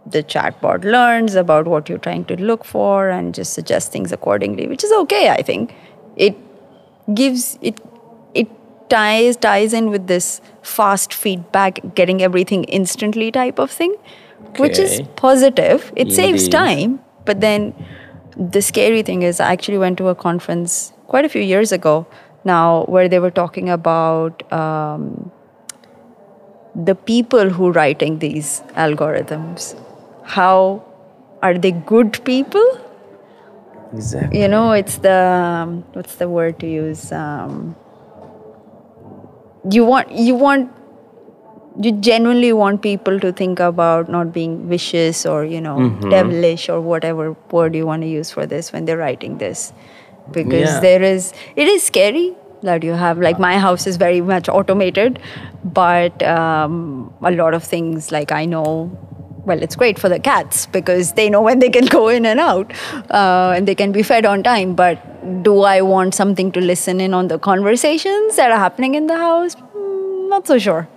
the 0.06 0.24
chatbot 0.24 0.84
learns 0.84 1.36
about 1.36 1.68
what 1.68 1.88
you're 1.88 2.00
trying 2.00 2.26
to 2.26 2.36
look 2.36 2.66
for 2.66 3.10
and 3.10 3.34
just 3.34 3.54
suggest 3.54 3.92
things 3.92 4.12
accordingly 4.12 4.68
which 4.68 4.84
is 4.84 4.92
okay 5.04 5.30
i 5.30 5.42
think. 5.42 5.76
It 6.16 6.36
gives 7.14 7.58
it 7.62 7.80
it 8.34 8.50
ties 8.90 9.38
ties 9.38 9.74
in 9.74 9.90
with 9.90 10.08
this 10.08 10.42
fast 10.62 11.14
feedback 11.14 11.80
getting 11.96 12.22
everything 12.22 12.64
instantly 12.66 13.32
type 13.32 13.60
of 13.60 13.72
thing 13.72 13.96
okay. 14.50 14.62
which 14.62 14.80
is 14.80 15.02
positive. 15.16 15.92
It 15.96 16.04
Indeed. 16.04 16.16
saves 16.16 16.48
time. 16.48 17.00
But 17.26 17.42
then 17.42 17.74
the 18.38 18.62
scary 18.62 19.02
thing 19.04 19.22
is, 19.22 19.40
I 19.40 19.52
actually 19.52 19.78
went 19.78 19.98
to 20.00 20.08
a 20.10 20.16
conference 20.16 20.94
quite 21.08 21.26
a 21.26 21.30
few 21.30 21.42
years 21.42 21.72
ago 21.72 22.06
now 22.44 22.84
where 22.86 23.08
they 23.08 23.20
were 23.20 23.32
talking 23.32 23.70
about 23.70 24.52
um, 24.52 25.32
the 26.76 26.96
people 26.96 27.50
who 27.50 27.68
are 27.68 27.72
writing 27.72 28.20
these 28.20 28.62
algorithms. 28.76 29.80
How 30.24 30.84
are 31.42 31.58
they 31.58 31.72
good 31.72 32.24
people? 32.26 32.80
Exactly. 33.94 34.42
You 34.42 34.48
know, 34.48 34.72
it's 34.72 34.98
the 34.98 35.14
um, 35.14 35.84
what's 35.94 36.16
the 36.16 36.28
word 36.28 36.60
to 36.60 36.68
use? 36.68 37.12
Um, 37.12 37.76
you 39.70 39.86
want 39.86 40.12
you 40.12 40.36
want 40.36 40.72
you 41.82 41.92
genuinely 41.92 42.54
want 42.54 42.82
people 42.82 43.20
to 43.20 43.32
think 43.32 43.60
about 43.60 44.08
not 44.08 44.32
being 44.32 44.68
vicious 44.68 45.26
or 45.26 45.44
you 45.44 45.60
know 45.60 45.78
mm-hmm. 45.78 46.10
devilish 46.10 46.70
or 46.70 46.80
whatever 46.82 47.36
word 47.52 47.76
you 47.76 47.86
want 47.86 48.02
to 48.02 48.08
use 48.08 48.30
for 48.30 48.46
this 48.46 48.72
when 48.72 48.86
they're 48.86 48.98
writing 48.98 49.38
this 49.38 49.74
because 50.32 50.70
yeah. 50.70 50.80
there 50.80 51.02
is 51.02 51.34
it 51.56 51.68
is 51.68 51.84
scary 51.84 52.36
that 52.62 52.84
you 52.84 52.94
have 52.94 53.18
like 53.20 53.40
my 53.40 53.58
house 53.58 53.88
is 53.88 53.98
very 53.98 54.22
much 54.22 54.48
automated 54.48 55.20
but 55.64 56.22
um, 56.24 57.14
a 57.22 57.32
lot 57.32 57.54
of 57.54 57.64
things 57.64 58.12
like 58.12 58.32
i 58.32 58.46
know 58.46 58.92
well 59.46 59.62
it's 59.62 59.76
great 59.76 60.00
for 60.00 60.08
the 60.10 60.20
cats 60.20 60.68
because 60.68 61.14
they 61.14 61.30
know 61.30 61.42
when 61.42 61.60
they 61.60 61.70
can 61.70 61.86
go 61.98 62.08
in 62.08 62.26
and 62.26 62.40
out 62.40 62.72
uh, 63.12 63.54
and 63.56 63.68
they 63.68 63.76
can 63.76 63.92
be 63.92 64.04
fed 64.04 64.26
on 64.26 64.44
time 64.44 64.76
but 64.76 65.44
do 65.44 65.62
i 65.62 65.82
want 65.82 66.14
something 66.14 66.52
to 66.52 66.62
listen 66.62 67.02
in 67.02 67.14
on 67.14 67.28
the 67.28 67.40
conversations 67.40 68.36
that 68.36 68.52
are 68.52 68.60
happening 68.60 68.96
in 68.96 69.08
the 69.08 69.18
house 69.18 69.56
mm, 69.56 70.30
not 70.30 70.48
so 70.48 70.58
sure 70.58 70.88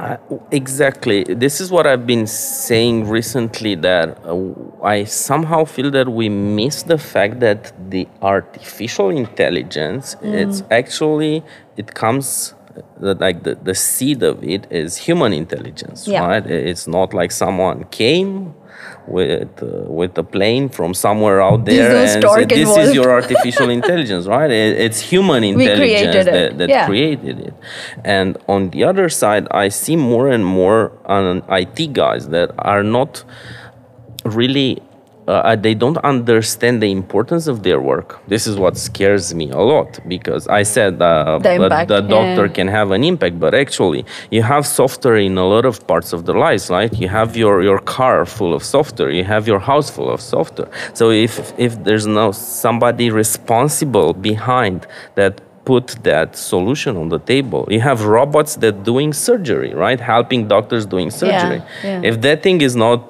uh, 0.00 0.16
exactly. 0.50 1.24
This 1.24 1.60
is 1.60 1.70
what 1.70 1.86
I've 1.86 2.06
been 2.06 2.26
saying 2.26 3.08
recently 3.08 3.74
that 3.76 4.18
uh, 4.24 4.38
I 4.82 5.04
somehow 5.04 5.64
feel 5.64 5.90
that 5.90 6.08
we 6.08 6.28
miss 6.28 6.84
the 6.84 6.96
fact 6.96 7.40
that 7.40 7.72
the 7.90 8.08
artificial 8.22 9.10
intelligence 9.10 10.14
mm. 10.16 10.32
it's 10.42 10.62
actually 10.70 11.42
it 11.76 11.94
comes 11.94 12.54
uh, 12.76 13.14
like 13.18 13.42
the, 13.42 13.56
the 13.56 13.74
seed 13.74 14.22
of 14.22 14.42
it 14.42 14.66
is 14.70 14.96
human 14.96 15.32
intelligence, 15.32 16.08
yeah. 16.08 16.24
right? 16.26 16.46
It's 16.46 16.86
not 16.86 17.12
like 17.12 17.30
someone 17.30 17.84
came 17.84 18.54
with 19.10 19.62
uh, 19.62 19.66
with 19.98 20.16
a 20.18 20.22
plane 20.22 20.68
from 20.68 20.94
somewhere 20.94 21.40
out 21.42 21.64
there 21.64 21.96
and 21.96 22.22
said, 22.22 22.48
this 22.48 22.76
is 22.76 22.94
your 22.94 23.10
artificial 23.20 23.68
intelligence 23.68 24.26
right? 24.26 24.50
It, 24.50 24.78
it's 24.78 25.00
human 25.00 25.44
intelligence 25.44 26.26
that, 26.26 26.58
that 26.58 26.68
yeah. 26.68 26.86
created 26.86 27.40
it. 27.40 27.54
And 28.04 28.38
on 28.48 28.70
the 28.70 28.84
other 28.84 29.08
side 29.08 29.46
i 29.50 29.68
see 29.68 29.96
more 29.96 30.28
and 30.28 30.44
more 30.44 30.92
on 31.04 31.42
it 31.48 31.86
guys 31.86 32.28
that 32.28 32.50
are 32.58 32.82
not 32.82 33.24
really 34.24 34.80
uh, 35.28 35.56
they 35.56 35.74
don't 35.74 35.98
understand 35.98 36.82
the 36.82 36.90
importance 36.90 37.46
of 37.46 37.62
their 37.62 37.80
work. 37.80 38.20
This 38.26 38.46
is 38.46 38.56
what 38.56 38.76
scares 38.76 39.34
me 39.34 39.50
a 39.50 39.58
lot 39.58 40.00
because 40.08 40.48
I 40.48 40.62
said 40.62 41.00
uh, 41.00 41.38
the, 41.38 41.54
impact, 41.54 41.88
the 41.88 42.00
doctor 42.00 42.46
yeah. 42.46 42.52
can 42.52 42.68
have 42.68 42.90
an 42.90 43.04
impact, 43.04 43.38
but 43.38 43.54
actually, 43.54 44.04
you 44.30 44.42
have 44.42 44.66
software 44.66 45.16
in 45.16 45.38
a 45.38 45.46
lot 45.46 45.64
of 45.64 45.86
parts 45.86 46.12
of 46.12 46.26
the 46.26 46.34
lives, 46.34 46.70
right? 46.70 46.92
You 46.92 47.08
have 47.08 47.36
your, 47.36 47.62
your 47.62 47.78
car 47.78 48.26
full 48.26 48.54
of 48.54 48.64
software, 48.64 49.10
you 49.10 49.24
have 49.24 49.46
your 49.46 49.60
house 49.60 49.90
full 49.90 50.10
of 50.10 50.20
software. 50.20 50.70
So 50.94 51.10
if 51.10 51.52
if 51.58 51.82
there's 51.84 52.06
no 52.06 52.32
somebody 52.32 53.10
responsible 53.10 54.14
behind 54.14 54.86
that 55.14 55.40
put 55.70 55.86
that 56.10 56.28
solution 56.52 56.92
on 57.02 57.06
the 57.14 57.20
table. 57.32 57.62
You 57.76 57.80
have 57.90 57.98
robots 58.18 58.52
that 58.62 58.74
doing 58.90 59.10
surgery, 59.26 59.72
right? 59.84 60.00
Helping 60.14 60.40
doctors 60.54 60.84
doing 60.94 61.08
surgery. 61.22 61.60
yeah. 61.84 62.08
If 62.10 62.14
that 62.26 62.38
thing 62.46 62.58
is 62.68 62.74
not 62.86 63.00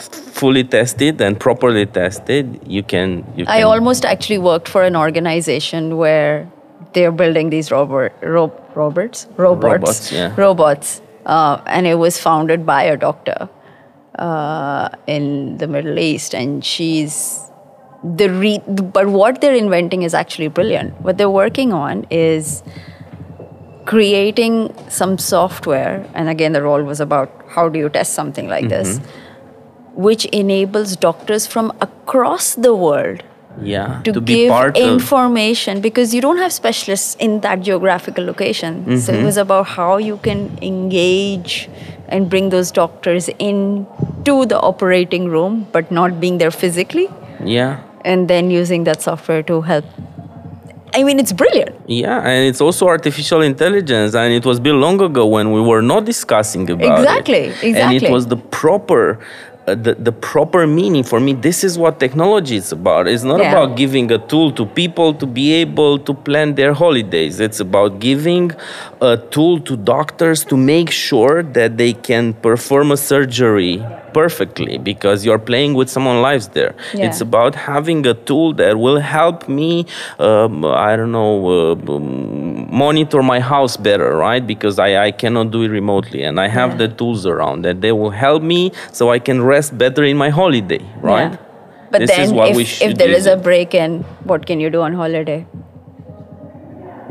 fully 0.41 0.65
tested 0.77 1.15
and 1.27 1.33
properly 1.47 1.87
tested, 2.01 2.45
you 2.77 2.83
can. 2.93 3.09
You 3.37 3.45
I 3.57 3.59
can 3.61 3.69
almost 3.73 4.03
actually 4.15 4.41
worked 4.51 4.69
for 4.75 4.83
an 4.91 4.97
organization 5.07 5.83
where 6.03 6.35
they're 6.93 7.17
building 7.23 7.47
these 7.57 7.71
robot, 7.77 8.13
ro- 8.37 8.61
robots, 8.75 9.27
robots, 9.37 9.73
Robots, 9.75 10.13
yeah. 10.13 10.35
robots, 10.47 10.89
uh, 11.35 11.57
and 11.77 11.87
it 11.87 11.99
was 12.07 12.15
founded 12.29 12.67
by 12.75 12.83
a 12.95 12.97
doctor 13.07 13.49
uh, 14.19 14.89
in 15.07 15.57
the 15.59 15.67
Middle 15.67 15.99
East, 15.99 16.35
and 16.35 16.65
she's 16.73 17.50
the 18.03 18.29
re- 18.31 18.63
but 18.67 19.09
what 19.09 19.41
they're 19.41 19.55
inventing 19.55 20.03
is 20.03 20.15
actually 20.15 20.49
brilliant. 20.49 21.01
What 21.03 21.19
they're 21.19 21.31
working 21.31 21.73
on 21.73 22.07
is 22.11 22.63
creating 23.87 24.75
some 24.89 25.19
software, 25.19 26.07
and 26.15 26.29
again, 26.29 26.53
the 26.53 26.63
role 26.63 26.83
was 26.83 27.01
about 27.01 27.31
how 27.49 27.69
do 27.69 27.79
you 27.79 27.89
test 27.89 28.13
something 28.15 28.49
like 28.49 28.69
this, 28.69 28.99
which 29.95 30.25
enables 30.27 30.97
doctors 30.97 31.47
from 31.47 31.73
across 31.81 32.55
the 32.55 32.75
world 32.75 33.23
yeah 33.61 34.01
to, 34.05 34.21
be 34.21 34.35
give 34.35 34.49
part 34.49 34.77
of. 34.79 34.83
information 34.83 35.81
because 35.81 36.15
you 36.15 36.21
don't 36.21 36.37
have 36.39 36.53
specialists 36.53 37.17
in 37.17 37.41
that 37.41 37.61
geographical 37.61 38.25
location. 38.25 38.97
So 39.01 39.13
Mm-hmm. 39.13 39.23
it 39.23 39.25
was 39.25 39.37
about 39.37 39.67
how 39.67 39.97
you 39.97 40.19
can 40.19 40.57
engage 40.63 41.69
and 42.09 42.31
bring 42.31 42.51
those 42.51 42.71
doctors 42.71 43.29
in 43.41 43.87
to 44.25 44.47
the 44.47 44.59
operating 44.61 45.29
room, 45.29 45.67
but 45.73 45.91
not 45.91 46.21
being 46.21 46.39
there 46.39 46.53
physically, 46.53 47.09
Yeah. 47.45 47.81
And 48.05 48.29
then 48.29 48.51
using 48.51 48.85
that 48.85 49.03
software 49.03 49.43
to 49.45 49.61
help. 49.61 49.85
I 50.93 51.05
mean, 51.05 51.21
it's 51.21 51.33
brilliant. 51.33 51.77
Yeah, 51.87 52.19
and 52.21 52.49
it's 52.49 52.61
also 52.61 52.89
artificial 52.89 53.43
intelligence, 53.43 54.15
and 54.15 54.33
it 54.35 54.45
was 54.45 54.59
built 54.59 54.79
long 54.79 55.01
ago 55.01 55.25
when 55.27 55.53
we 55.53 55.61
were 55.61 55.83
not 55.83 56.05
discussing 56.05 56.69
about 56.69 56.99
Exactly, 56.99 57.35
it. 57.35 57.55
And 57.63 57.65
exactly. 57.65 58.09
it 58.09 58.11
was 58.11 58.27
the 58.27 58.37
proper, 58.37 59.21
uh, 59.69 59.77
the, 59.77 59.95
the 59.95 60.11
proper 60.11 60.67
meaning 60.67 61.05
for 61.05 61.21
me. 61.21 61.33
This 61.33 61.63
is 61.63 61.79
what 61.79 62.01
technology 62.01 62.57
is 62.57 62.73
about. 62.73 63.07
It's 63.07 63.23
not 63.23 63.39
Yeah. 63.39 63.53
about 63.53 63.77
giving 63.77 64.11
a 64.11 64.19
tool 64.19 64.51
to 64.53 64.67
people 64.67 65.15
to 65.15 65.27
be 65.27 65.53
able 65.53 65.97
to 66.01 66.13
plan 66.13 66.57
their 66.57 66.73
holidays. 66.73 67.39
It's 67.39 67.61
about 67.61 68.01
giving 68.01 68.51
a 69.01 69.17
tool 69.17 69.61
to 69.61 69.77
doctors 69.77 70.45
to 70.47 70.57
make 70.57 70.91
sure 70.91 71.45
that 71.45 71.77
they 71.77 71.93
can 71.93 72.33
perform 72.33 72.91
a 72.91 72.97
surgery 72.97 73.81
perfectly 74.13 74.79
because 74.79 75.25
you're 75.25 75.39
playing 75.51 75.75
with 75.75 75.89
someone's 75.89 76.23
lives 76.23 76.49
there. 76.49 76.75
Yeah. 76.95 77.07
It's 77.07 77.21
about 77.21 77.55
having 77.55 78.07
a 78.07 78.15
tool 78.15 78.53
that 78.55 78.79
will 78.79 79.01
help 79.01 79.49
me 79.49 79.87
um, 80.19 80.65
i 80.65 80.97
don't 80.97 81.13
know 81.13 81.33
uh, 81.57 81.95
um, 81.95 82.69
monitor 82.83 83.23
my 83.23 83.41
house 83.41 83.77
better 83.77 84.17
right 84.17 84.47
because 84.47 84.79
i, 84.79 85.07
I 85.07 85.11
cannot 85.13 85.51
do 85.51 85.63
it 85.63 85.69
remotely 85.69 86.23
and 86.23 86.41
i 86.41 86.49
have 86.49 86.71
Yeah. 86.71 86.77
the 86.83 86.89
tools 86.89 87.27
around 87.27 87.63
that 87.67 87.81
they 87.81 87.93
will 87.93 88.11
help 88.27 88.43
me 88.43 88.73
so 88.93 89.11
i 89.11 89.19
can 89.19 89.43
rest 89.43 89.77
better 89.85 90.05
in 90.05 90.17
my 90.17 90.31
holiday 90.31 90.83
right 91.13 91.33
Yeah. 91.33 91.47
But 91.93 92.01
This 92.03 92.11
is 92.11 92.17
then, 92.29 92.37
what 92.37 92.51
if, 92.57 92.83
if 92.83 92.93
there 92.99 93.11
is 93.11 93.27
a 93.27 93.37
break 93.37 93.75
in, 93.75 94.03
what 94.23 94.47
can 94.47 94.61
you 94.61 94.71
do 94.71 94.81
on 94.81 94.93
holiday? 94.93 95.45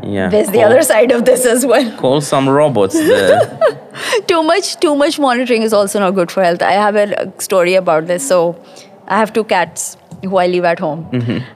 Yeah. 0.02 0.28
There's 0.28 0.50
the 0.50 0.62
other 0.62 0.82
side 0.82 1.12
of 1.12 1.24
this 1.24 1.44
as 1.44 1.66
well. 1.66 1.96
call 1.98 2.20
some 2.20 2.48
robots 2.48 2.94
there. 2.94 3.58
Too 4.26 4.42
much 4.42 4.76
too 4.76 4.94
much 4.96 5.18
monitoring 5.18 5.62
is 5.62 5.72
also 5.72 6.00
not 6.00 6.12
good 6.12 6.30
for 6.30 6.42
health. 6.42 6.62
I 6.62 6.72
have 6.72 6.96
a, 6.96 7.32
story 7.40 7.74
about 7.74 8.06
this. 8.06 8.26
So 8.26 8.62
i 9.08 9.18
have 9.18 9.32
two 9.32 9.42
cats 9.44 9.96
who 10.22 10.36
i 10.36 10.46
leave 10.46 10.64
at 10.64 10.78
home. 10.78 11.08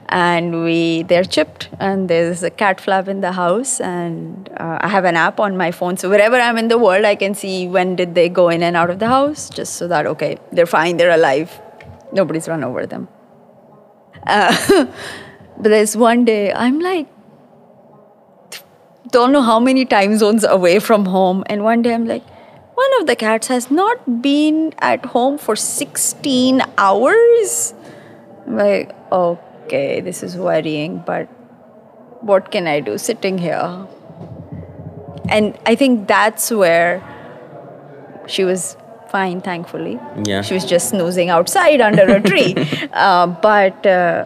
And 0.09 0.63
we 0.63 1.03
they're 1.03 1.23
chipped 1.23 1.69
and 1.79 2.09
there's 2.09 2.43
a 2.43 2.49
cat 2.49 2.81
flap 2.81 3.07
in 3.07 3.21
the 3.21 3.31
house 3.31 3.79
and 3.79 4.49
uh, 4.57 4.77
i 4.81 4.87
have 4.87 5.05
an 5.05 5.15
app 5.15 5.39
on 5.39 5.57
my 5.57 5.71
phone. 5.71 5.97
So 5.97 6.09
wherever 6.09 6.35
i'm 6.35 6.57
in 6.57 6.67
the 6.67 6.77
world 6.77 7.05
i 7.05 7.15
can 7.15 7.33
see 7.33 7.67
when 7.67 7.95
did 7.95 8.15
they 8.15 8.27
go 8.29 8.49
in 8.49 8.61
and 8.63 8.75
out 8.75 8.89
of 8.89 8.99
the 8.99 9.07
house 9.07 9.49
just 9.49 9.75
so 9.75 9.87
that 9.87 10.05
okay 10.05 10.37
they're 10.51 10.71
fine 10.77 10.97
they're 10.97 11.17
alive. 11.17 11.59
Nobody's 12.11 12.47
run 12.47 12.63
over 12.63 12.85
them. 12.85 13.07
Uh, 14.27 14.53
but 15.57 15.69
there's 15.69 15.95
one 15.95 16.25
day 16.25 16.51
i'm 16.53 16.79
like 16.79 17.07
don't 19.15 19.31
know 19.31 19.41
how 19.41 19.59
many 19.59 19.85
time 19.85 20.17
zones 20.17 20.43
away 20.43 20.79
from 20.79 21.05
home. 21.05 21.43
And 21.47 21.63
one 21.63 21.81
day 21.81 21.93
I'm 21.93 22.05
like, 22.05 22.23
one 22.83 22.99
of 22.99 23.07
the 23.07 23.15
cats 23.15 23.47
has 23.47 23.71
not 23.71 24.21
been 24.21 24.73
at 24.79 25.05
home 25.05 25.37
for 25.37 25.55
16 25.55 26.61
hours. 26.77 27.73
I'm 28.45 28.57
like, 28.57 28.95
okay, 29.11 30.01
this 30.01 30.21
is 30.21 30.35
worrying, 30.35 31.03
but 31.05 31.27
what 32.31 32.51
can 32.51 32.67
I 32.67 32.79
do 32.81 32.97
sitting 32.97 33.37
here? 33.37 33.87
And 35.29 35.57
I 35.65 35.75
think 35.75 36.07
that's 36.07 36.51
where 36.51 37.01
she 38.27 38.43
was 38.43 38.75
fine, 39.09 39.39
thankfully. 39.39 39.99
Yeah. 40.25 40.41
She 40.41 40.53
was 40.53 40.65
just 40.65 40.89
snoozing 40.89 41.29
outside 41.29 41.79
under 41.79 42.03
a 42.15 42.21
tree. 42.21 42.53
uh, 42.93 43.27
but 43.27 43.85
uh, 43.85 44.25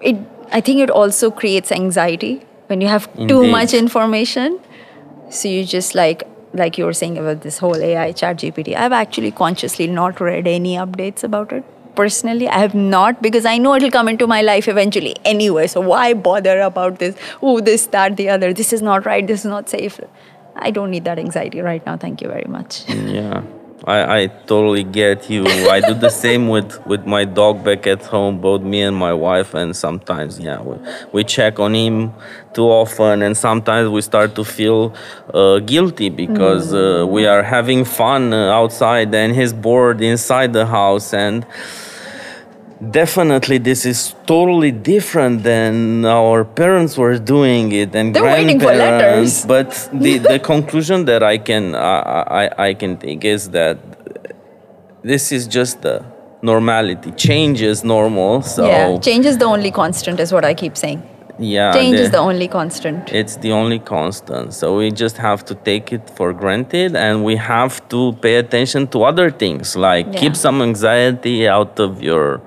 it 0.00 0.16
i 0.50 0.60
think 0.60 0.80
it 0.80 0.90
also 0.90 1.30
creates 1.30 1.72
anxiety 1.72 2.42
when 2.68 2.80
you 2.80 2.88
have 2.88 3.08
too 3.28 3.46
much 3.58 3.74
information 3.74 4.58
so 5.30 5.48
you 5.48 5.64
just 5.64 5.94
like 5.94 6.22
like 6.60 6.78
you 6.78 6.84
were 6.84 6.94
saying 7.00 7.18
about 7.22 7.42
this 7.42 7.58
whole 7.64 7.82
ai 7.88 8.12
chat 8.12 8.38
gpt 8.44 8.76
i've 8.84 8.92
actually 8.92 9.30
consciously 9.40 9.86
not 9.86 10.20
read 10.20 10.46
any 10.46 10.76
updates 10.76 11.22
about 11.22 11.52
it. 11.52 11.74
Personally 11.98 12.48
i 12.48 12.58
have 12.58 12.74
not 12.74 13.20
because 13.20 13.44
i 13.44 13.58
know 13.58 13.74
it'll 13.74 13.90
come 13.90 14.08
into 14.08 14.26
my 14.26 14.40
life 14.40 14.68
eventually 14.68 15.14
anyway. 15.24 15.66
So 15.66 15.80
why 15.80 16.14
bother 16.14 16.60
about 16.60 17.00
this? 17.00 17.16
Oh 17.42 17.60
this 17.60 17.86
that 17.88 18.16
the 18.16 18.28
other. 18.28 18.52
This 18.52 18.72
is 18.72 18.82
not 18.82 19.04
right. 19.04 19.26
This 19.26 19.40
is 19.40 19.46
not 19.46 19.68
safe. 19.68 20.00
I 20.54 20.70
don't 20.70 20.90
need 20.92 21.04
that 21.04 21.18
anxiety 21.18 21.60
right 21.60 21.84
now. 21.84 21.96
Thank 21.96 22.22
you 22.22 22.28
very 22.28 22.46
much. 22.48 22.88
Yeah, 22.88 23.42
I, 23.84 24.22
I 24.22 24.26
totally 24.26 24.82
get 24.82 25.30
you. 25.30 25.46
I 25.46 25.80
do 25.80 25.94
the 25.94 26.10
same 26.10 26.48
with, 26.48 26.84
with 26.86 27.06
my 27.06 27.24
dog 27.24 27.64
back 27.64 27.86
at 27.86 28.02
home, 28.02 28.40
both 28.40 28.60
me 28.60 28.82
and 28.82 28.96
my 28.96 29.12
wife, 29.12 29.54
and 29.54 29.74
sometimes, 29.76 30.38
yeah, 30.38 30.60
we, 30.60 30.76
we 31.12 31.24
check 31.24 31.60
on 31.60 31.74
him 31.74 32.12
too 32.54 32.64
often, 32.64 33.22
and 33.22 33.36
sometimes 33.36 33.88
we 33.88 34.00
start 34.00 34.34
to 34.34 34.44
feel 34.44 34.94
uh, 35.32 35.60
guilty 35.60 36.08
because 36.08 36.74
uh, 36.74 37.06
we 37.08 37.26
are 37.26 37.42
having 37.42 37.84
fun 37.84 38.32
uh, 38.32 38.50
outside 38.52 39.14
and 39.14 39.34
he's 39.34 39.52
bored 39.52 40.00
inside 40.00 40.52
the 40.52 40.66
house, 40.66 41.14
and 41.14 41.46
definitely 42.80 43.58
this 43.58 43.84
is 43.84 44.14
totally 44.26 44.70
different 44.70 45.42
than 45.42 46.04
our 46.04 46.44
parents 46.44 46.96
were 46.96 47.18
doing 47.18 47.72
it 47.72 47.94
and 47.94 48.14
They're 48.14 48.22
waiting 48.22 48.60
for 48.60 48.66
grandparents. 48.66 49.44
letters. 49.44 49.90
but 49.90 50.00
the, 50.00 50.18
the 50.32 50.38
conclusion 50.38 51.04
that 51.06 51.22
i 51.22 51.38
can 51.38 51.74
I, 51.74 52.22
I, 52.42 52.66
I 52.68 52.74
can 52.74 52.96
take 52.96 53.24
is 53.24 53.50
that 53.50 53.78
this 55.02 55.32
is 55.32 55.46
just 55.48 55.82
the 55.82 56.04
normality 56.42 57.10
change 57.12 57.62
is 57.62 57.82
normal 57.82 58.42
so 58.42 58.66
yeah 58.66 58.96
change 58.98 59.26
is 59.26 59.38
the 59.38 59.44
only 59.44 59.72
constant 59.72 60.20
is 60.20 60.32
what 60.32 60.44
i 60.44 60.54
keep 60.54 60.76
saying 60.76 61.02
yeah 61.40 61.72
change 61.72 61.96
is 61.96 62.10
the- 62.10 62.18
the 62.18 62.22
only 62.22 62.46
constant 62.46 63.12
it's 63.12 63.36
the 63.36 63.50
only 63.50 63.80
constant 63.80 64.54
so 64.54 64.76
we 64.76 64.90
just 64.92 65.16
have 65.16 65.44
to 65.44 65.54
take 65.56 65.92
it 65.92 66.08
for 66.10 66.32
granted 66.32 66.94
and 66.94 67.24
we 67.24 67.34
have 67.34 67.86
to 67.88 68.12
pay 68.22 68.36
attention 68.36 68.86
to 68.86 69.02
other 69.02 69.30
things 69.32 69.74
like 69.76 70.06
Yeah. 70.12 70.20
keep 70.20 70.36
some 70.36 70.62
anxiety 70.62 71.48
out 71.48 71.80
of 71.80 72.00
your 72.02 72.40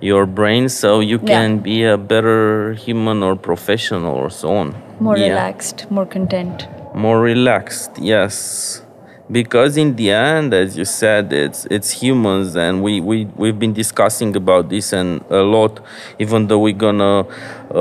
your 0.00 0.26
brain 0.26 0.68
so 0.68 1.00
you 1.00 1.18
Yeah. 1.22 1.34
can 1.34 1.58
be 1.58 1.84
a 1.84 1.96
better 1.96 2.72
human 2.74 3.22
or 3.22 3.36
professional 3.36 4.14
or 4.14 4.30
so 4.30 4.48
on. 4.62 4.74
More 5.00 5.16
Yeah. 5.16 5.28
relaxed 5.28 5.86
more 5.90 6.06
content. 6.06 6.66
More 6.94 7.20
relaxed 7.20 7.92
yes. 7.98 8.82
Because 9.30 9.76
in 9.76 9.94
the 9.94 10.10
end 10.10 10.52
as 10.52 10.76
you 10.76 10.84
said 10.84 11.32
it's 11.32 11.64
it's 11.70 11.90
humans 12.02 12.56
and 12.56 12.82
we 12.82 13.00
we 13.00 13.28
we've 13.36 13.58
been 13.64 13.72
discussing 13.72 14.34
about 14.42 14.68
this 14.70 14.92
and 14.92 15.08
a 15.30 15.42
lot 15.56 15.78
even 16.18 16.48
though 16.48 16.58
we're 16.66 16.82
gonna 16.88 17.24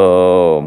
uh, 0.02 0.62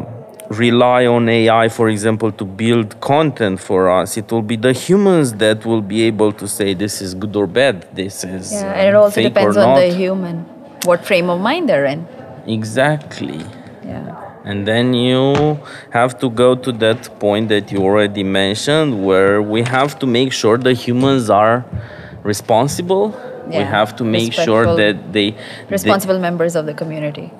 rely 0.49 1.05
on 1.05 1.29
ai 1.29 1.69
for 1.69 1.87
example 1.89 2.31
to 2.33 2.45
build 2.45 2.99
content 2.99 3.59
for 3.59 3.89
us 3.89 4.17
it 4.17 4.29
will 4.31 4.41
be 4.41 4.57
the 4.57 4.73
humans 4.73 5.33
that 5.43 5.65
will 5.65 5.81
be 5.81 6.03
able 6.03 6.31
to 6.33 6.47
say 6.47 6.73
this 6.73 7.01
is 7.01 7.15
good 7.15 7.33
or 7.35 7.47
bad 7.47 7.75
this 7.95 8.23
is 8.23 8.51
yeah 8.51 8.73
and 8.77 8.89
it 8.89 8.95
also 8.95 9.21
depends 9.21 9.55
on 9.57 9.75
the 9.79 9.87
human 9.87 10.45
what 10.83 11.05
frame 11.05 11.29
of 11.29 11.39
mind 11.39 11.69
they're 11.69 11.85
in 11.85 12.05
exactly 12.45 13.39
yeah 13.85 14.19
And 14.45 14.67
then 14.67 14.93
you 14.93 15.57
have 15.91 16.19
to 16.19 16.29
go 16.29 16.49
to 16.65 16.71
that 16.83 16.99
point 17.19 17.47
that 17.47 17.71
you 17.71 17.79
already 17.79 18.23
mentioned 18.23 18.89
where 19.07 19.41
we 19.41 19.61
have 19.63 19.97
to 19.99 20.05
make 20.05 20.33
sure 20.33 20.57
the 20.57 20.73
humans 20.73 21.29
are 21.29 21.63
responsible. 22.23 23.15
Yeah. 23.49 23.59
We 23.59 23.63
have 23.77 23.95
to 23.99 24.03
make 24.03 24.33
sure 24.33 24.65
that 24.75 25.13
they, 25.13 25.31
they 25.31 25.37
responsible 25.69 26.19
members 26.19 26.53
of 26.59 26.65
the 26.65 26.73
community 26.73 27.31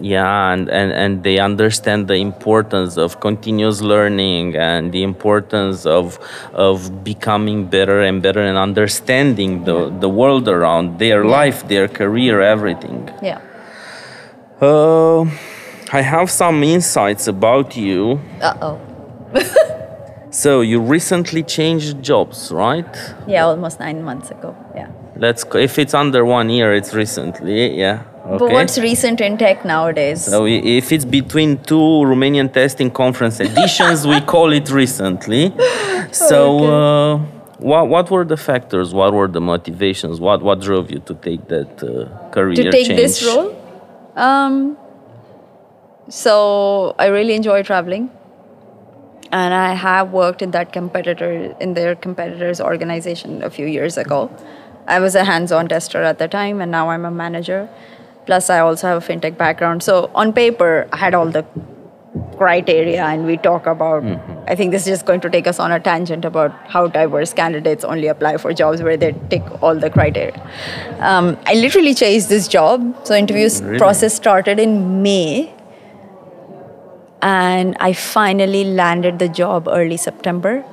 yeah 0.00 0.52
and, 0.52 0.68
and 0.68 0.92
and 0.92 1.22
they 1.22 1.38
understand 1.38 2.08
the 2.08 2.14
importance 2.14 2.96
of 2.96 3.20
continuous 3.20 3.80
learning 3.80 4.56
and 4.56 4.92
the 4.92 5.02
importance 5.02 5.86
of 5.86 6.18
of 6.52 7.02
becoming 7.02 7.66
better 7.66 8.00
and 8.02 8.22
better 8.22 8.40
and 8.40 8.56
understanding 8.56 9.64
the 9.64 9.90
the 10.00 10.08
world 10.08 10.48
around 10.48 10.98
their 10.98 11.24
life 11.24 11.66
their 11.68 11.88
career 11.88 12.40
everything 12.40 13.08
yeah 13.22 13.40
uh, 14.60 15.22
I 15.92 16.00
have 16.02 16.30
some 16.30 16.64
insights 16.64 17.28
about 17.28 17.76
you. 17.76 18.20
Uh 18.40 18.54
oh. 18.60 18.80
So 20.30 20.60
you 20.60 20.80
recently 20.80 21.42
changed 21.42 22.02
jobs, 22.02 22.52
right? 22.52 22.86
Yeah, 23.26 23.46
almost 23.46 23.80
nine 23.80 24.02
months 24.04 24.30
ago. 24.30 24.54
Yeah. 24.74 24.90
Let's. 25.16 25.44
If 25.54 25.78
it's 25.78 25.94
under 25.94 26.24
one 26.24 26.50
year, 26.50 26.74
it's 26.74 26.92
recently. 26.92 27.78
Yeah. 27.78 28.02
Okay. 28.28 28.38
But 28.44 28.52
what's 28.52 28.76
recent 28.76 29.22
in 29.22 29.38
tech 29.38 29.64
nowadays? 29.64 30.24
so 30.24 30.44
if 30.46 30.92
it's 30.92 31.06
between 31.06 31.56
two 31.62 31.76
Romanian 32.12 32.52
testing 32.52 32.90
conference 32.90 33.40
editions, 33.40 34.06
we 34.06 34.20
call 34.20 34.52
it 34.52 34.70
recently. 34.70 35.52
So, 36.10 36.38
uh, 36.64 37.18
what 37.58 37.88
what 37.88 38.10
were 38.10 38.24
the 38.24 38.38
factors? 38.38 38.94
What 38.94 39.12
were 39.12 39.28
the 39.28 39.42
motivations? 39.42 40.20
What 40.20 40.42
what 40.42 40.60
drove 40.60 40.90
you 40.90 41.00
to 41.00 41.14
take 41.14 41.48
that 41.48 41.82
uh, 41.82 42.30
career 42.30 42.54
to 42.54 42.70
take 42.70 42.86
change? 42.86 42.98
this 42.98 43.22
role? 43.26 43.48
Um, 44.16 44.78
so 46.08 46.94
I 46.98 47.06
really 47.06 47.34
enjoy 47.34 47.62
traveling, 47.62 48.10
and 49.32 49.52
I 49.52 49.74
have 49.74 50.12
worked 50.12 50.40
in 50.40 50.50
that 50.52 50.72
competitor 50.72 51.54
in 51.60 51.74
their 51.74 51.94
competitors 51.94 52.58
organization 52.58 53.42
a 53.42 53.50
few 53.50 53.66
years 53.66 53.98
ago. 53.98 54.30
I 54.86 54.98
was 55.00 55.14
a 55.14 55.24
hands-on 55.24 55.68
tester 55.68 56.02
at 56.02 56.18
the 56.18 56.28
time, 56.28 56.62
and 56.62 56.70
now 56.70 56.88
I'm 56.88 57.04
a 57.04 57.10
manager. 57.10 57.68
Plus, 58.28 58.50
I 58.50 58.58
also 58.60 58.86
have 58.86 59.02
a 59.02 59.06
fintech 59.10 59.38
background. 59.38 59.82
So 59.82 60.10
on 60.14 60.34
paper, 60.34 60.86
I 60.92 60.98
had 60.98 61.14
all 61.14 61.30
the 61.30 61.44
criteria, 62.36 63.02
and 63.02 63.24
we 63.24 63.36
talk 63.38 63.66
about. 63.66 64.04
I 64.46 64.54
think 64.54 64.70
this 64.70 64.82
is 64.82 64.88
just 64.94 65.06
going 65.06 65.22
to 65.22 65.30
take 65.30 65.46
us 65.46 65.58
on 65.58 65.72
a 65.72 65.78
tangent 65.80 66.26
about 66.26 66.52
how 66.74 66.88
diverse 66.88 67.32
candidates 67.32 67.84
only 67.84 68.06
apply 68.08 68.36
for 68.36 68.52
jobs 68.52 68.82
where 68.82 68.98
they 68.98 69.12
tick 69.30 69.42
all 69.62 69.74
the 69.84 69.88
criteria. 69.88 70.36
Um, 70.98 71.38
I 71.46 71.54
literally 71.54 71.94
chased 71.94 72.28
this 72.28 72.48
job. 72.48 72.84
So 73.04 73.14
interviews 73.14 73.62
Really? 73.62 73.78
process 73.78 74.14
started 74.14 74.60
in 74.60 75.02
May, 75.02 75.54
and 77.22 77.78
I 77.80 77.94
finally 77.94 78.64
landed 78.64 79.18
the 79.18 79.28
job 79.28 79.68
early 79.68 79.96
September. 79.96 80.64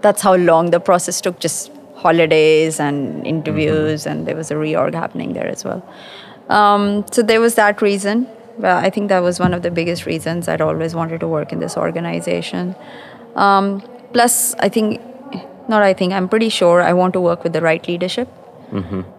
That's 0.00 0.22
how 0.22 0.34
long 0.34 0.72
the 0.72 0.80
process 0.80 1.20
took. 1.20 1.38
Just 1.38 1.70
holidays 2.02 2.80
and 2.80 3.26
interviews, 3.26 4.06
and 4.06 4.26
there 4.26 4.36
was 4.36 4.50
a 4.50 4.54
reorg 4.54 4.94
happening 4.94 5.32
there 5.32 5.46
as 5.46 5.64
well. 5.64 5.82
Um, 6.48 7.04
so 7.10 7.22
there 7.22 7.40
was 7.40 7.54
that 7.54 7.80
reason. 7.80 8.26
Well, 8.58 8.76
I 8.76 8.90
think 8.90 9.08
that 9.08 9.20
was 9.20 9.40
one 9.40 9.54
of 9.54 9.62
the 9.62 9.70
biggest 9.70 10.04
reasons 10.04 10.48
I'd 10.48 10.60
always 10.60 10.94
wanted 10.94 11.20
to 11.20 11.28
work 11.28 11.52
in 11.52 11.60
this 11.60 11.76
organization. 11.76 12.74
Um, 13.34 13.80
plus, 14.12 14.54
I 14.58 14.68
think, 14.68 15.00
not 15.68 15.82
I 15.82 15.94
think, 15.94 16.12
I'm 16.12 16.28
pretty 16.28 16.50
sure 16.50 16.82
I 16.82 16.92
want 16.92 17.14
to 17.14 17.20
work 17.20 17.44
with 17.44 17.52
the 17.52 17.62
right 17.62 17.86
leadership. 17.88 18.28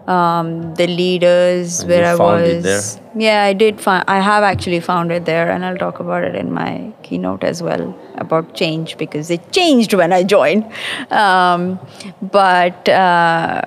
Um, 0.07 0.73
the 0.75 0.87
leaders 0.87 1.79
And 1.81 1.89
where 1.89 2.01
you 2.01 2.07
I 2.07 2.15
was. 2.15 2.99
Yeah, 3.15 3.43
I 3.43 3.53
did 3.53 3.79
find. 3.79 4.03
I 4.07 4.19
have 4.19 4.43
actually 4.43 4.79
found 4.79 5.11
it 5.11 5.25
there, 5.25 5.51
and 5.51 5.63
I'll 5.63 5.77
talk 5.77 5.99
about 5.99 6.23
it 6.23 6.35
in 6.35 6.51
my 6.51 6.91
keynote 7.03 7.43
as 7.43 7.61
well 7.61 7.95
about 8.15 8.55
change 8.55 8.97
because 8.97 9.29
it 9.29 9.51
changed 9.51 9.93
when 9.93 10.11
I 10.11 10.23
joined. 10.23 10.65
Um, 11.11 11.79
but 12.21 12.89
uh, 12.89 13.61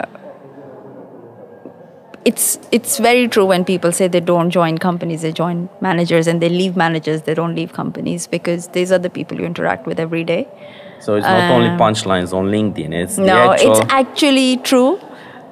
it's 2.25 2.59
it's 2.73 2.99
very 2.99 3.29
true 3.29 3.47
when 3.47 3.65
people 3.65 3.93
say 3.93 4.09
they 4.09 4.21
don't 4.21 4.51
join 4.51 4.79
companies, 4.79 5.23
they 5.23 5.33
join 5.33 5.69
managers, 5.81 6.27
and 6.27 6.43
they 6.43 6.49
leave 6.49 6.77
managers, 6.77 7.23
they 7.23 7.35
don't 7.35 7.55
leave 7.55 7.73
companies 7.73 8.27
because 8.27 8.69
these 8.69 8.91
are 8.91 8.99
the 8.99 9.11
people 9.11 9.39
you 9.39 9.47
interact 9.47 9.87
with 9.87 10.01
every 10.01 10.25
day. 10.25 10.49
So 10.99 11.15
it's 11.15 11.27
not 11.27 11.51
only 11.51 11.69
punchlines 11.79 12.33
on 12.33 12.47
LinkedIn. 12.47 12.93
It's 12.93 13.19
Um, 13.19 13.27
No, 13.27 13.53
actual. 13.53 13.73
it's 13.73 13.81
actually 13.91 14.57
true, 14.57 14.99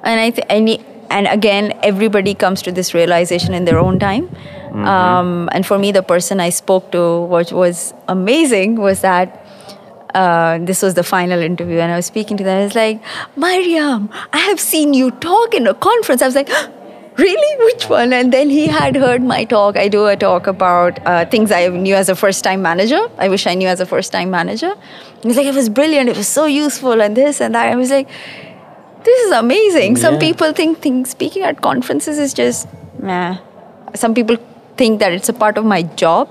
and 0.05 0.19
I 0.19 0.29
th- 0.29 0.47
and, 0.49 0.69
and 1.09 1.27
again, 1.27 1.77
everybody 1.83 2.33
comes 2.33 2.61
to 2.61 2.71
this 2.71 2.93
realization 2.93 3.53
in 3.53 3.65
their 3.65 3.79
own 3.79 3.99
time. 3.99 4.29
Um, 4.75 5.49
and 5.53 5.65
for 5.65 5.79
me, 5.79 5.93
the 5.93 6.03
person 6.03 6.41
I 6.41 6.49
spoke 6.49 6.91
to, 6.91 7.21
what 7.21 7.51
was 7.53 7.93
amazing, 8.09 8.75
was 8.75 8.99
that 9.01 9.45
uh, 10.13 10.57
this 10.59 10.81
was 10.81 10.95
the 10.95 11.03
final 11.03 11.39
interview, 11.39 11.79
and 11.79 11.91
I 11.91 11.95
was 11.95 12.05
speaking 12.05 12.35
to 12.37 12.43
them. 12.43 12.59
It's 12.65 12.75
like, 12.75 13.01
Maryam, 13.37 14.09
I 14.33 14.37
have 14.39 14.59
seen 14.59 14.93
you 14.93 15.11
talk 15.11 15.53
in 15.53 15.65
a 15.67 15.73
conference. 15.73 16.21
I 16.21 16.25
was 16.25 16.35
like. 16.35 16.49
Really? 17.17 17.65
Which 17.67 17.87
one? 17.87 18.11
And 18.11 18.33
then 18.33 18.49
he 18.49 18.67
had 18.67 18.97
heard 18.97 19.23
my 19.23 19.45
talk. 19.45 19.77
I 19.77 19.87
do 19.87 20.05
a 20.05 20.17
talk 20.17 20.47
about 20.47 20.99
uh, 21.07 21.25
things 21.25 21.49
I 21.49 21.69
knew 21.69 21.95
as 21.95 22.09
a 22.09 22.15
first 22.15 22.43
time 22.43 22.61
manager. 22.61 22.99
I 23.17 23.29
wish 23.29 23.47
I 23.47 23.53
knew 23.53 23.69
as 23.69 23.79
a 23.79 23.85
first 23.85 24.11
time 24.11 24.31
manager. 24.31 24.75
He 25.21 25.29
was 25.29 25.37
like, 25.37 25.45
it 25.45 25.55
was 25.55 25.69
brilliant. 25.69 26.09
It 26.09 26.17
was 26.17 26.27
so 26.27 26.45
useful, 26.45 27.01
and 27.01 27.15
this 27.15 27.39
and 27.39 27.55
that. 27.55 27.71
I 27.71 27.77
was 27.77 27.89
like, 27.89 28.09
this 29.05 29.19
is 29.25 29.31
amazing. 29.31 29.95
Some 29.97 30.15
Yeah. 30.15 30.19
people 30.27 30.53
think, 30.53 30.79
think 30.81 31.07
speaking 31.07 31.43
at 31.43 31.61
conferences 31.61 32.17
is 32.19 32.33
just, 32.33 32.67
meh. 32.99 33.37
Some 33.93 34.13
people 34.13 34.37
think 34.77 34.99
that 34.99 35.13
it's 35.13 35.29
a 35.29 35.33
part 35.33 35.57
of 35.57 35.65
my 35.65 35.81
job, 36.03 36.27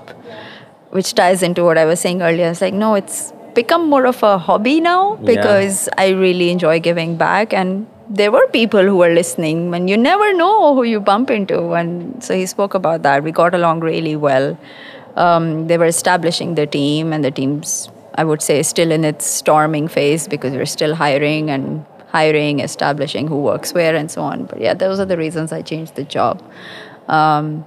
which 0.91 1.13
ties 1.15 1.41
into 1.41 1.63
what 1.63 1.77
I 1.77 1.85
was 1.85 1.99
saying 1.99 2.21
earlier. 2.21 2.49
It's 2.49 2.61
like, 2.61 2.73
no, 2.73 2.93
it's 2.95 3.33
become 3.55 3.89
more 3.89 4.05
of 4.05 4.21
a 4.23 4.37
hobby 4.37 4.79
now 4.81 5.17
Yeah. 5.21 5.25
because 5.33 5.89
I 5.97 6.09
really 6.09 6.49
enjoy 6.51 6.79
giving 6.79 7.15
back. 7.15 7.53
And 7.53 7.87
there 8.09 8.31
were 8.31 8.45
people 8.47 8.83
who 8.83 8.97
were 8.97 9.11
listening, 9.13 9.73
and 9.73 9.89
you 9.89 9.97
never 9.97 10.33
know 10.33 10.75
who 10.75 10.83
you 10.83 10.99
bump 10.99 11.31
into. 11.31 11.73
And 11.73 12.23
so 12.23 12.35
he 12.35 12.45
spoke 12.45 12.73
about 12.73 13.01
that. 13.03 13.23
We 13.23 13.31
got 13.31 13.55
along 13.55 13.79
really 13.79 14.15
well. 14.15 14.57
Um, 15.15 15.67
they 15.67 15.77
were 15.77 15.85
establishing 15.85 16.55
the 16.55 16.67
team, 16.67 17.13
and 17.13 17.23
the 17.23 17.31
team's, 17.31 17.89
I 18.15 18.23
would 18.25 18.41
say, 18.41 18.61
still 18.63 18.91
in 18.91 19.03
its 19.05 19.25
storming 19.25 19.87
phase 19.87 20.27
because 20.27 20.53
we're 20.53 20.65
still 20.77 20.93
hiring 20.93 21.49
and 21.49 21.85
hiring, 22.07 22.59
establishing 22.59 23.27
who 23.27 23.41
works 23.41 23.73
where, 23.73 23.95
and 23.95 24.09
so 24.09 24.21
on. 24.21 24.45
But 24.45 24.61
yeah, 24.61 24.73
those 24.73 24.99
are 24.99 25.05
the 25.05 25.17
reasons 25.17 25.51
I 25.51 25.61
changed 25.61 25.95
the 25.95 26.03
job. 26.03 26.41
Um, 27.07 27.65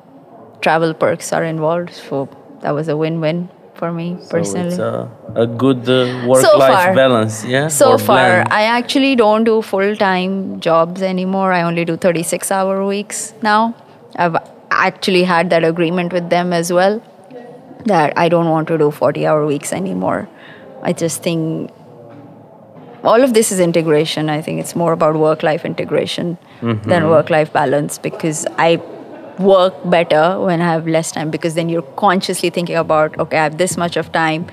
travel 0.61 0.95
perks 0.95 1.33
are 1.33 1.45
involved, 1.45 1.93
so 1.93 2.29
that 2.61 2.73
was 2.73 2.89
a 2.89 2.97
win-win 2.97 3.49
for 3.75 3.93
me 3.93 4.17
personally. 4.29 4.75
So 4.75 5.11
it's 5.29 5.37
a, 5.37 5.43
a 5.43 5.47
good 5.47 5.89
uh, 5.89 6.27
work-life 6.27 6.73
far. 6.73 6.95
balance, 6.95 7.45
yeah. 7.45 7.69
So 7.69 7.97
far. 7.99 8.45
I 8.51 8.63
actually 8.65 9.15
don't 9.17 9.45
do 9.45 9.63
full 9.63 9.97
time 9.97 10.61
jobs 10.61 11.03
anymore. 11.03 11.53
I 11.53 11.63
only 11.63 11.85
do 11.85 11.97
36 11.97 12.51
hour 12.51 12.85
weeks 12.85 13.35
now. 13.43 13.75
I've 14.17 14.37
actually 14.71 15.23
had 15.25 15.51
that 15.51 15.65
agreement 15.65 16.13
with 16.13 16.29
them 16.31 16.53
as 16.53 16.73
well 16.73 17.03
that 17.87 18.13
I 18.19 18.29
don't 18.29 18.49
want 18.51 18.69
to 18.69 18.79
do 18.79 18.91
40 18.91 19.27
hour 19.27 19.47
weeks 19.47 19.73
anymore. 19.73 20.29
I 20.83 20.93
just 20.93 21.23
think 21.23 21.71
all 23.05 23.23
of 23.23 23.35
this 23.35 23.53
is 23.53 23.61
integration. 23.61 24.29
I 24.29 24.41
think 24.43 24.61
it's 24.61 24.75
more 24.75 24.93
about 24.93 25.17
work 25.17 25.43
life 25.43 25.65
integration 25.65 26.39
mm-hmm. 26.61 26.89
than 26.89 27.09
work 27.09 27.31
life 27.31 27.53
balance 27.53 27.99
because 27.99 28.47
I 28.57 28.81
work 29.39 29.75
better 29.89 30.41
when 30.41 30.61
I 30.61 30.73
have 30.73 30.87
less 30.87 31.13
time 31.13 31.31
because 31.31 31.55
then 31.55 31.69
you're 31.69 31.83
consciously 31.83 32.51
thinking 32.51 32.77
about, 32.77 33.19
okay, 33.19 33.39
I 33.39 33.45
have 33.45 33.59
this 33.59 33.77
much 33.77 33.97
of 33.97 34.11
time. 34.13 34.47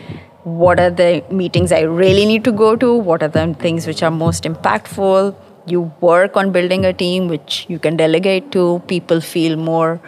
What 0.44 0.80
are 0.80 0.92
the 0.92 1.24
meetings 1.32 1.72
I 1.72 1.82
really 1.82 2.26
need 2.26 2.44
to 2.44 2.52
go 2.52 2.76
to? 2.76 2.94
What 2.94 3.24
are 3.24 3.28
the 3.28 3.56
things 3.56 3.88
which 3.88 4.04
are 4.04 4.12
most 4.12 4.44
impactful? 4.44 5.36
You 5.66 5.92
work 6.02 6.38
on 6.38 6.52
building 6.52 6.86
a 6.86 6.94
team 6.94 7.28
which 7.28 7.66
you 7.68 7.80
can 7.80 7.98
delegate 7.98 8.52
to. 8.52 8.84
People 8.88 9.22
feel 9.22 9.58
more 9.58 10.00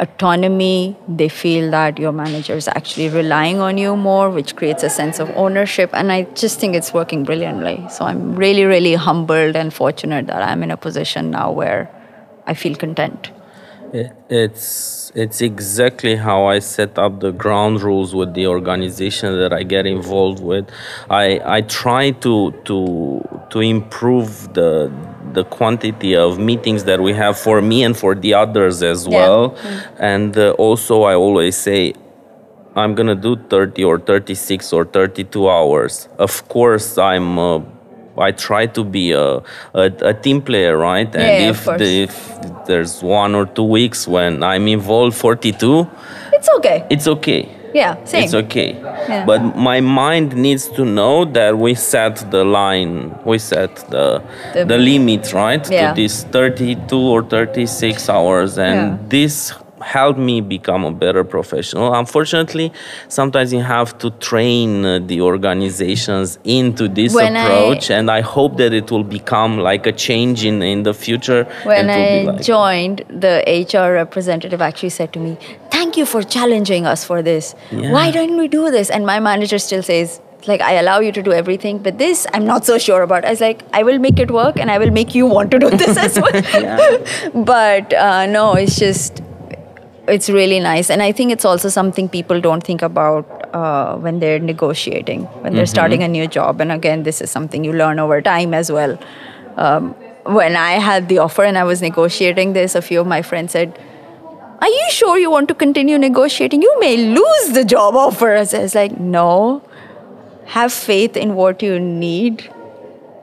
autonomy. 0.00 0.96
They 1.08 1.28
feel 1.28 1.70
that 1.70 1.98
your 1.98 2.12
manager 2.12 2.54
is 2.54 2.68
actually 2.68 3.08
relying 3.08 3.60
on 3.60 3.78
you 3.78 3.96
more, 3.96 4.30
which 4.30 4.56
creates 4.56 4.82
a 4.82 4.90
sense 4.90 5.18
of 5.18 5.30
ownership. 5.36 5.90
And 5.92 6.12
I 6.12 6.22
just 6.34 6.60
think 6.60 6.74
it's 6.74 6.92
working 6.92 7.24
brilliantly. 7.24 7.86
So 7.90 8.04
I'm 8.04 8.36
really, 8.36 8.64
really 8.64 8.94
humbled 8.94 9.56
and 9.56 9.72
fortunate 9.72 10.26
that 10.26 10.42
I'm 10.42 10.62
in 10.62 10.70
a 10.70 10.76
position 10.76 11.30
now 11.30 11.50
where 11.50 11.90
I 12.46 12.54
feel 12.54 12.74
content. 12.74 13.30
It, 13.92 14.12
it's 14.28 15.10
it's 15.14 15.40
exactly 15.40 16.16
how 16.16 16.44
I 16.44 16.58
set 16.58 16.98
up 16.98 17.20
the 17.20 17.32
ground 17.32 17.80
rules 17.82 18.14
with 18.14 18.34
the 18.34 18.46
organization 18.46 19.38
that 19.38 19.52
I 19.52 19.62
get 19.62 19.86
involved 19.86 20.42
with. 20.42 20.68
I 21.08 21.40
I 21.44 21.62
try 21.62 22.10
to 22.24 22.52
to 22.66 22.78
to 23.50 23.60
improve 23.60 24.52
the 24.52 24.92
the 25.32 25.44
quantity 25.44 26.14
of 26.16 26.38
meetings 26.38 26.84
that 26.84 27.00
we 27.00 27.12
have 27.14 27.38
for 27.38 27.62
me 27.62 27.82
and 27.82 27.96
for 27.96 28.14
the 28.14 28.34
others 28.34 28.82
as 28.82 29.06
Yeah. 29.06 29.16
well. 29.18 29.56
And 29.98 30.36
uh, 30.36 30.50
also 30.58 31.02
I 31.04 31.14
always 31.14 31.56
say 31.56 31.94
I'm 32.76 32.94
gonna 32.94 33.14
do 33.16 33.36
30 33.36 33.84
or 33.84 33.98
36 33.98 34.72
or 34.72 34.84
32 34.84 35.48
hours. 35.48 36.08
Of 36.18 36.46
course, 36.48 36.98
I'm. 36.98 37.38
Uh, 37.38 37.60
I 38.18 38.32
try 38.32 38.66
to 38.66 38.84
be 38.84 39.12
a, 39.12 39.36
a, 39.74 39.92
a 40.02 40.14
team 40.14 40.42
player, 40.42 40.76
right? 40.76 41.06
And 41.14 41.22
Yeah, 41.42 41.50
if 41.50 41.64
the, 41.64 42.02
if 42.02 42.66
there's 42.66 43.02
one 43.02 43.34
or 43.34 43.46
two 43.46 43.64
weeks 43.64 44.06
when 44.08 44.42
I'm 44.42 44.68
involved 44.68 45.16
42, 45.16 45.86
It's 46.32 46.48
okay. 46.58 46.84
it's 46.90 47.06
okay. 47.08 47.48
Yeah, 47.74 48.02
same. 48.04 48.24
It's 48.24 48.34
okay. 48.34 48.72
Yeah. 48.80 49.24
But 49.26 49.54
my 49.56 49.80
mind 49.80 50.34
needs 50.34 50.68
to 50.68 50.84
know 50.84 51.24
that 51.26 51.58
we 51.58 51.74
set 51.74 52.30
the 52.30 52.42
line, 52.44 53.14
we 53.24 53.38
set 53.38 53.76
the 53.90 54.22
The- 54.54 54.64
the, 54.64 54.78
limit, 54.78 55.32
right? 55.34 55.64
Yeah. 55.70 55.92
To 55.92 56.00
this 56.02 56.24
32 56.24 56.96
or 56.98 57.22
36 57.22 58.08
hours. 58.08 58.58
And 58.58 58.74
Yeah. 58.74 58.96
this 59.08 59.52
helped 59.80 60.18
me 60.18 60.40
become 60.40 60.84
a 60.84 60.90
better 60.92 61.24
professional. 61.24 61.94
Unfortunately, 61.94 62.72
sometimes 63.08 63.52
you 63.52 63.60
have 63.60 63.96
to 63.98 64.10
train 64.12 64.84
uh, 64.84 64.98
the 65.00 65.20
organizations 65.20 66.38
into 66.44 66.88
this 66.88 67.14
When 67.14 67.36
I- 67.36 67.44
approach. 67.44 67.90
and 67.90 68.10
I 68.10 68.20
hope 68.20 68.56
that 68.58 68.72
it 68.72 68.90
will 68.90 69.04
become 69.04 69.58
like 69.58 69.86
a 69.86 69.92
change 69.92 70.44
in, 70.44 70.62
in 70.62 70.82
the 70.82 70.94
future. 70.94 71.44
When 71.64 71.90
I 71.90 72.22
like- 72.22 72.42
joined, 72.42 73.04
the 73.08 73.42
HR 73.46 73.92
representative 73.92 74.60
actually 74.60 74.90
said 74.90 75.12
to 75.14 75.18
me, 75.18 75.36
Thank 75.70 75.96
you 75.96 76.06
for 76.06 76.22
challenging 76.22 76.86
us 76.86 77.04
for 77.04 77.22
this. 77.22 77.54
Yeah. 77.70 77.92
Why 77.92 78.10
don't 78.10 78.36
we 78.36 78.48
do 78.48 78.70
this? 78.70 78.90
And 78.90 79.06
my 79.06 79.20
manager 79.20 79.58
still 79.58 79.82
says, 79.82 80.20
like, 80.46 80.60
I 80.60 80.72
allow 80.74 80.98
you 81.00 81.12
to 81.12 81.22
do 81.22 81.32
everything, 81.32 81.78
but 81.78 81.98
this 81.98 82.26
I'm 82.34 82.44
not 82.46 82.64
so 82.64 82.78
sure 82.78 83.02
about. 83.02 83.24
I 83.24 83.30
was 83.30 83.40
like, 83.40 83.62
I 83.72 83.82
will 83.84 83.98
make 83.98 84.18
it 84.18 84.30
work 84.30 84.58
and 84.58 84.70
I 84.70 84.78
will 84.78 84.90
make 84.90 85.14
you 85.14 85.26
want 85.26 85.50
to 85.52 85.58
do 85.58 85.70
this 85.70 85.96
as 85.96 86.18
well. 86.24 86.98
but 87.44 87.92
uh, 87.94 88.26
no, 88.26 88.54
it's 88.54 88.76
just, 88.78 89.22
it's 90.08 90.28
really 90.28 90.60
nice. 90.60 90.90
And 90.90 91.02
I 91.02 91.12
think 91.12 91.32
it's 91.32 91.44
also 91.44 91.68
something 91.68 92.08
people 92.08 92.40
don't 92.40 92.62
think 92.64 92.82
about 92.82 93.54
uh, 93.54 93.96
when 93.96 94.20
they're 94.20 94.38
negotiating, 94.38 95.24
when 95.42 95.54
they're 95.54 95.66
starting 95.66 96.02
a 96.02 96.08
new 96.08 96.26
job. 96.26 96.60
And 96.60 96.72
again, 96.72 97.02
this 97.02 97.20
is 97.20 97.30
something 97.30 97.64
you 97.64 97.72
learn 97.72 97.98
over 97.98 98.20
time 98.22 98.54
as 98.54 98.72
well. 98.72 98.98
Um, 99.56 99.94
when 100.24 100.56
I 100.56 100.72
had 100.72 101.08
the 101.08 101.18
offer 101.18 101.44
and 101.44 101.56
I 101.56 101.64
was 101.64 101.80
negotiating 101.82 102.52
this, 102.52 102.74
a 102.74 102.82
few 102.82 103.00
of 103.00 103.06
my 103.06 103.22
friends 103.22 103.52
said, 103.52 103.78
Are 104.60 104.68
you 104.68 104.86
sure 104.90 105.18
you 105.18 105.30
want 105.30 105.48
to 105.48 105.54
continue 105.54 105.98
negotiating? 105.98 106.62
You 106.62 106.80
may 106.80 106.96
lose 106.96 107.52
the 107.52 107.64
job 107.64 107.94
offer. 107.94 108.36
I 108.36 108.40
was 108.40 108.74
like, 108.74 108.98
No. 108.98 109.62
Have 110.46 110.72
faith 110.72 111.16
in 111.16 111.34
what 111.34 111.62
you 111.62 111.78
need. 111.78 112.50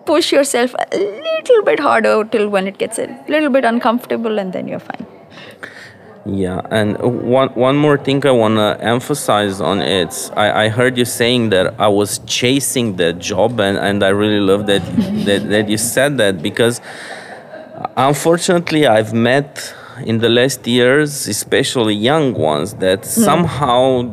Push 0.05 0.31
yourself 0.31 0.75
a 0.91 0.97
little 0.97 1.63
bit 1.63 1.79
harder 1.79 2.23
till 2.25 2.49
when 2.49 2.67
it 2.67 2.77
gets 2.77 2.99
a 2.99 3.07
little 3.27 3.49
bit 3.49 3.65
uncomfortable, 3.65 4.37
and 4.37 4.53
then 4.53 4.67
you're 4.67 4.79
fine. 4.79 5.07
Yeah, 6.25 6.61
and 6.71 6.97
one 6.99 7.49
one 7.49 7.75
more 7.75 7.99
thing 7.99 8.25
I 8.25 8.31
wanna 8.31 8.77
emphasize 8.81 9.61
on 9.61 9.81
it. 9.81 10.31
I, 10.35 10.65
I 10.65 10.69
heard 10.69 10.97
you 10.97 11.05
saying 11.05 11.49
that 11.49 11.79
I 11.79 11.87
was 11.87 12.17
chasing 12.25 12.95
that 12.95 13.19
job, 13.19 13.59
and, 13.59 13.77
and 13.77 14.03
I 14.03 14.09
really 14.09 14.39
love 14.39 14.65
that, 14.65 14.81
that 15.25 15.47
that 15.49 15.69
you 15.69 15.77
said 15.77 16.17
that 16.17 16.41
because 16.41 16.81
unfortunately 17.95 18.87
I've 18.87 19.13
met 19.13 19.75
in 20.03 20.17
the 20.17 20.29
last 20.29 20.65
years, 20.65 21.27
especially 21.27 21.93
young 21.93 22.33
ones, 22.33 22.73
that 22.75 23.01
hmm. 23.05 23.21
somehow 23.21 24.11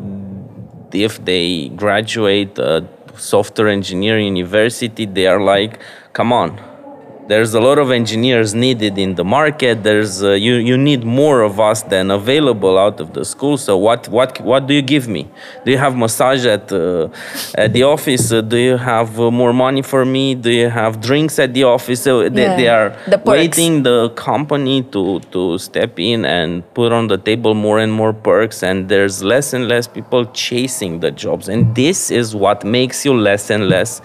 if 0.93 1.25
they 1.25 1.71
graduate 1.71 2.59
a 2.59 2.87
software 3.17 3.69
engineering 3.69 4.37
university, 4.37 5.07
they 5.07 5.27
are 5.27 5.41
like, 5.41 5.79
come 6.13 6.31
on, 6.33 6.61
there's 7.29 7.55
a 7.55 7.61
lot 7.61 7.79
of 7.79 7.91
engineers 7.91 8.55
needed 8.55 8.99
in 8.99 9.15
the 9.15 9.25
market. 9.25 9.83
There's 9.83 10.23
uh, 10.23 10.33
you 10.33 10.55
you 10.55 10.77
need 10.77 11.05
more 11.05 11.43
of 11.43 11.61
us 11.61 11.83
than 11.83 12.11
available 12.11 12.79
out 12.79 13.01
of 13.01 13.13
the 13.15 13.25
school. 13.25 13.57
So 13.57 13.77
what 13.79 14.09
what 14.09 14.41
what 14.41 14.67
do 14.67 14.75
you 14.75 14.83
give 14.83 15.07
me? 15.09 15.29
Do 15.65 15.71
you 15.71 15.79
have 15.79 15.97
massage 15.97 16.45
at 16.47 16.73
uh, 16.73 17.09
at 17.55 17.73
the 17.73 17.85
office? 17.85 18.33
Uh, 18.33 18.41
do 18.41 18.57
you 18.57 18.77
have 18.77 19.19
uh, 19.21 19.31
more 19.31 19.53
money 19.53 19.83
for 19.83 20.05
me? 20.05 20.35
Do 20.35 20.51
you 20.51 20.69
have 20.69 21.01
drinks 21.01 21.39
at 21.39 21.55
the 21.55 21.65
office? 21.65 22.03
So 22.03 22.29
they, 22.29 22.43
Yeah. 22.43 22.57
they 22.57 22.69
are 22.69 22.89
The 23.07 23.19
waiting 23.25 23.83
the 23.85 24.11
company 24.11 24.83
to 24.95 25.21
to 25.31 25.59
step 25.59 25.99
in 25.99 26.25
and 26.25 26.63
put 26.75 26.91
on 26.93 27.07
the 27.09 27.19
table 27.19 27.55
more 27.55 27.79
and 27.79 27.93
more 27.93 28.13
perks. 28.13 28.63
And 28.63 28.89
there's 28.89 29.23
less 29.23 29.53
and 29.53 29.69
less 29.69 29.87
people 29.87 30.25
chasing 30.33 31.01
the 31.01 31.11
jobs. 31.11 31.49
And 31.49 31.75
this 31.75 32.11
is 32.11 32.35
what 32.35 32.65
makes 32.65 33.05
you 33.07 33.15
less 33.15 33.51
and 33.51 33.69
less 33.69 34.01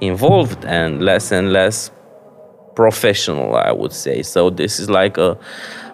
involved 0.00 0.64
and 0.64 1.00
less 1.02 1.32
and 1.32 1.52
less 1.52 1.90
professional 2.74 3.54
i 3.56 3.70
would 3.70 3.92
say 3.92 4.22
so 4.22 4.50
this 4.50 4.78
is 4.80 4.88
like 4.88 5.18
a 5.18 5.36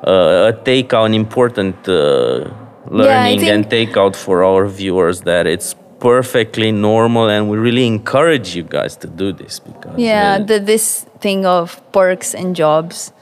a, 0.02 0.12
a 0.50 0.52
take 0.64 0.92
out 0.94 1.04
an 1.06 1.14
important 1.14 1.76
uh, 1.88 2.44
learning 2.90 3.48
and 3.48 3.68
take 3.68 3.96
out 3.96 4.14
for 4.16 4.44
our 4.44 4.66
viewers 4.66 5.22
that 5.22 5.46
it's 5.46 5.74
perfectly 6.00 6.70
normal 6.70 7.28
and 7.28 7.50
we 7.50 7.58
really 7.58 7.86
encourage 7.86 8.54
you 8.54 8.62
guys 8.62 8.96
to 8.96 9.08
do 9.08 9.32
this 9.32 9.58
because 9.58 9.98
Yeah, 9.98 10.38
uh, 10.40 10.44
the, 10.44 10.60
this 10.60 11.04
thing 11.20 11.44
of 11.44 11.80
perks 11.92 12.34
and 12.34 12.54
jobs. 12.54 13.12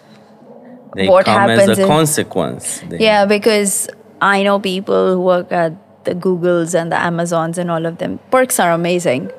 they 0.94 1.08
what 1.08 1.24
come 1.24 1.50
as 1.50 1.78
a 1.78 1.86
consequence 1.86 2.80
They- 2.88 2.98
Yeah, 2.98 3.24
because 3.26 3.88
I 4.20 4.42
know 4.42 4.58
people 4.60 5.14
who 5.14 5.20
work 5.20 5.50
at 5.52 5.72
the 6.04 6.14
Googles 6.14 6.74
and 6.78 6.92
the 6.92 7.00
Amazons 7.00 7.58
and 7.58 7.70
all 7.70 7.84
of 7.86 7.98
them. 7.98 8.18
Perks 8.30 8.60
are 8.60 8.72
amazing. 8.72 9.30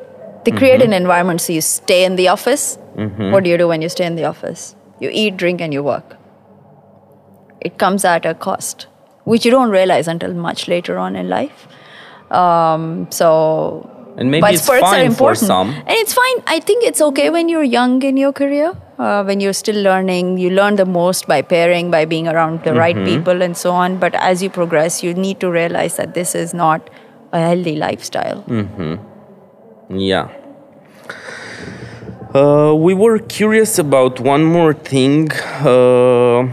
They 0.44 0.52
create 0.52 0.82
an 0.82 0.94
environment 0.94 1.42
so 1.42 1.54
you 1.54 1.62
stay 1.62 2.04
in 2.06 2.16
the 2.16 2.28
office. 2.30 2.78
What 2.98 3.44
do 3.44 3.50
you 3.50 3.58
do 3.58 3.68
when 3.68 3.82
you 3.84 3.90
stay 3.90 4.06
in 4.06 4.16
the 4.16 4.26
office? 4.26 4.76
You 5.00 5.10
eat, 5.14 5.38
drink, 5.38 5.62
and 5.62 5.72
you 5.74 5.84
work. 5.84 6.16
It 7.62 7.78
comes 7.78 8.06
at 8.06 8.26
a 8.26 8.34
cost, 8.34 8.88
which 9.24 9.46
you 9.46 9.52
don't 9.52 9.70
realize 9.70 10.08
until 10.08 10.34
much 10.34 10.68
later 10.68 10.98
on 10.98 11.16
in 11.16 11.30
life. 11.30 11.68
Um, 12.32 13.08
so 13.12 13.88
and 14.18 14.32
maybe 14.32 14.42
but 14.42 14.54
it's 14.56 14.66
perks 14.68 14.82
are 14.84 14.92
fine 14.92 15.12
for 15.12 15.32
important. 15.32 15.48
some 15.48 15.70
And 15.70 15.92
it's 16.04 16.14
fine. 16.14 16.42
I 16.48 16.60
think 16.60 16.84
it's 16.84 17.02
okay 17.02 17.30
when 17.30 17.50
you're 17.50 17.64
young 17.64 18.02
in 18.02 18.18
your 18.18 18.34
career, 18.34 18.74
uh, 18.98 19.24
when 19.24 19.40
you're 19.40 19.54
still 19.54 19.82
learning. 19.82 20.38
You 20.40 20.50
learn 20.50 20.76
the 20.76 20.86
most 20.86 21.28
by 21.28 21.42
pairing, 21.44 21.92
by 21.92 22.06
being 22.06 22.28
around 22.28 22.64
the 22.64 22.74
right 22.74 22.96
Mm-hmm. 22.96 23.06
people, 23.06 23.42
and 23.44 23.56
so 23.56 23.72
on. 23.72 23.98
But 24.00 24.16
as 24.16 24.42
you 24.42 24.50
progress, 24.50 25.04
you 25.04 25.14
need 25.14 25.40
to 25.42 25.52
realize 25.52 25.98
that 25.98 26.16
this 26.16 26.34
is 26.34 26.54
not 26.54 26.90
a 27.32 27.40
healthy 27.40 27.76
lifestyle. 27.76 28.44
Mm-hmm. 28.48 29.98
Yeah. 30.00 30.30
Uh, 32.38 32.72
we 32.76 32.94
were 32.94 33.18
curious 33.18 33.80
about 33.80 34.20
one 34.20 34.44
more 34.44 34.72
thing. 34.72 35.32
Uh, 35.74 36.48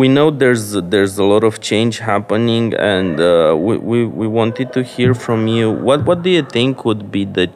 we 0.00 0.08
know 0.08 0.32
there's 0.32 0.72
there's 0.92 1.16
a 1.16 1.22
lot 1.32 1.44
of 1.44 1.60
change 1.60 2.00
happening, 2.00 2.74
and 2.74 3.20
uh, 3.20 3.54
we, 3.56 3.76
we 3.76 4.04
we 4.04 4.26
wanted 4.26 4.72
to 4.72 4.82
hear 4.82 5.14
from 5.14 5.46
you. 5.46 5.70
What 5.70 6.04
what 6.08 6.24
do 6.24 6.30
you 6.30 6.42
think 6.42 6.84
would 6.84 7.12
be 7.12 7.24
the 7.24 7.52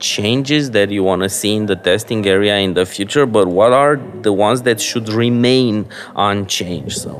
changes 0.00 0.72
that 0.72 0.90
you 0.90 1.04
want 1.04 1.22
to 1.22 1.28
see 1.28 1.54
in 1.54 1.66
the 1.66 1.76
testing 1.76 2.26
area 2.26 2.56
in 2.56 2.74
the 2.74 2.86
future? 2.86 3.24
But 3.24 3.46
what 3.46 3.72
are 3.72 3.94
the 4.26 4.32
ones 4.32 4.62
that 4.62 4.80
should 4.80 5.08
remain 5.08 5.86
unchanged? 6.16 6.96
So, 7.02 7.12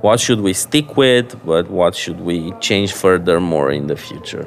what 0.00 0.18
should 0.18 0.40
we 0.40 0.54
stick 0.54 0.96
with? 0.96 1.28
But 1.46 1.70
what 1.70 1.94
should 1.94 2.20
we 2.20 2.50
change 2.58 2.90
furthermore 2.94 3.70
in 3.70 3.86
the 3.86 3.96
future? 3.96 4.46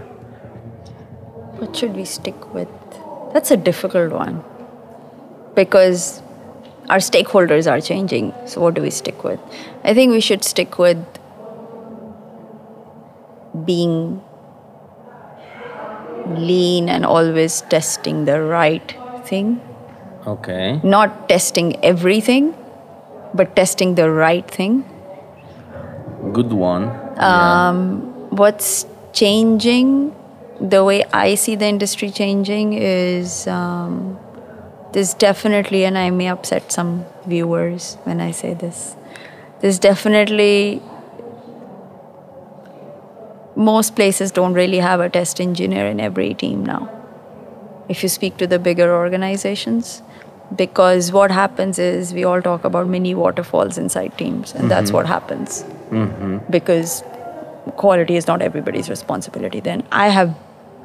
What 1.59 1.73
should 1.77 1.95
we 1.95 2.03
stick 2.03 2.53
with? 2.53 2.67
That's 3.33 3.51
a 3.51 3.57
difficult 3.57 4.11
one 4.13 4.43
because 5.55 6.21
our 6.89 6.97
stakeholders 6.97 7.69
are 7.71 7.81
changing. 7.81 8.33
So, 8.45 8.61
what 8.61 8.73
do 8.75 8.81
we 8.81 8.89
stick 8.89 9.23
with? 9.23 9.39
I 9.83 9.93
think 9.93 10.11
we 10.11 10.19
should 10.19 10.43
stick 10.43 10.77
with 10.77 11.03
being 13.65 14.21
lean 16.27 16.89
and 16.89 17.05
always 17.05 17.61
testing 17.61 18.25
the 18.25 18.41
right 18.41 18.93
thing, 19.25 19.61
Okay. 20.25 20.79
not 20.83 21.27
testing 21.29 21.83
everything, 21.83 22.53
but 23.33 23.55
testing 23.55 23.95
the 23.95 24.09
right 24.09 24.49
thing. 24.49 24.85
Good 26.31 26.53
one. 26.53 26.91
Um, 27.19 28.01
what's 28.29 28.85
changing 29.11 30.15
the 30.63 30.83
way 30.83 31.03
i 31.11 31.35
see 31.35 31.55
the 31.55 31.65
industry 31.65 32.09
changing 32.09 32.73
is 32.73 33.47
um, 33.47 34.17
there's 34.93 35.13
definitely 35.13 35.83
and 35.83 35.97
i 35.97 36.09
may 36.09 36.27
upset 36.27 36.71
some 36.71 37.05
viewers 37.27 37.95
when 38.03 38.21
i 38.21 38.31
say 38.31 38.53
this 38.53 38.95
there's 39.61 39.79
definitely 39.79 40.81
most 43.55 43.95
places 43.95 44.31
don't 44.31 44.53
really 44.53 44.79
have 44.79 44.99
a 44.99 45.09
test 45.09 45.39
engineer 45.39 45.85
in 45.87 45.99
every 45.99 46.33
team 46.33 46.65
now 46.65 46.89
if 47.89 48.01
you 48.01 48.09
speak 48.09 48.37
to 48.37 48.47
the 48.47 48.57
bigger 48.57 48.93
organizations 48.95 50.01
because 50.55 51.11
what 51.11 51.31
happens 51.31 51.79
is 51.79 52.13
we 52.13 52.23
all 52.23 52.41
talk 52.41 52.63
about 52.63 52.87
mini 52.87 53.13
waterfalls 53.15 53.77
inside 53.77 54.17
teams 54.17 54.53
and 54.53 54.69
that's 54.69 54.91
what 54.91 55.05
happens. 55.05 55.63
Because 56.49 57.03
quality 57.77 58.15
is 58.15 58.27
not 58.27 58.41
everybody's 58.41 58.89
responsibility 58.89 59.59
then. 59.59 59.83
I 59.91 60.09
have 60.09 60.35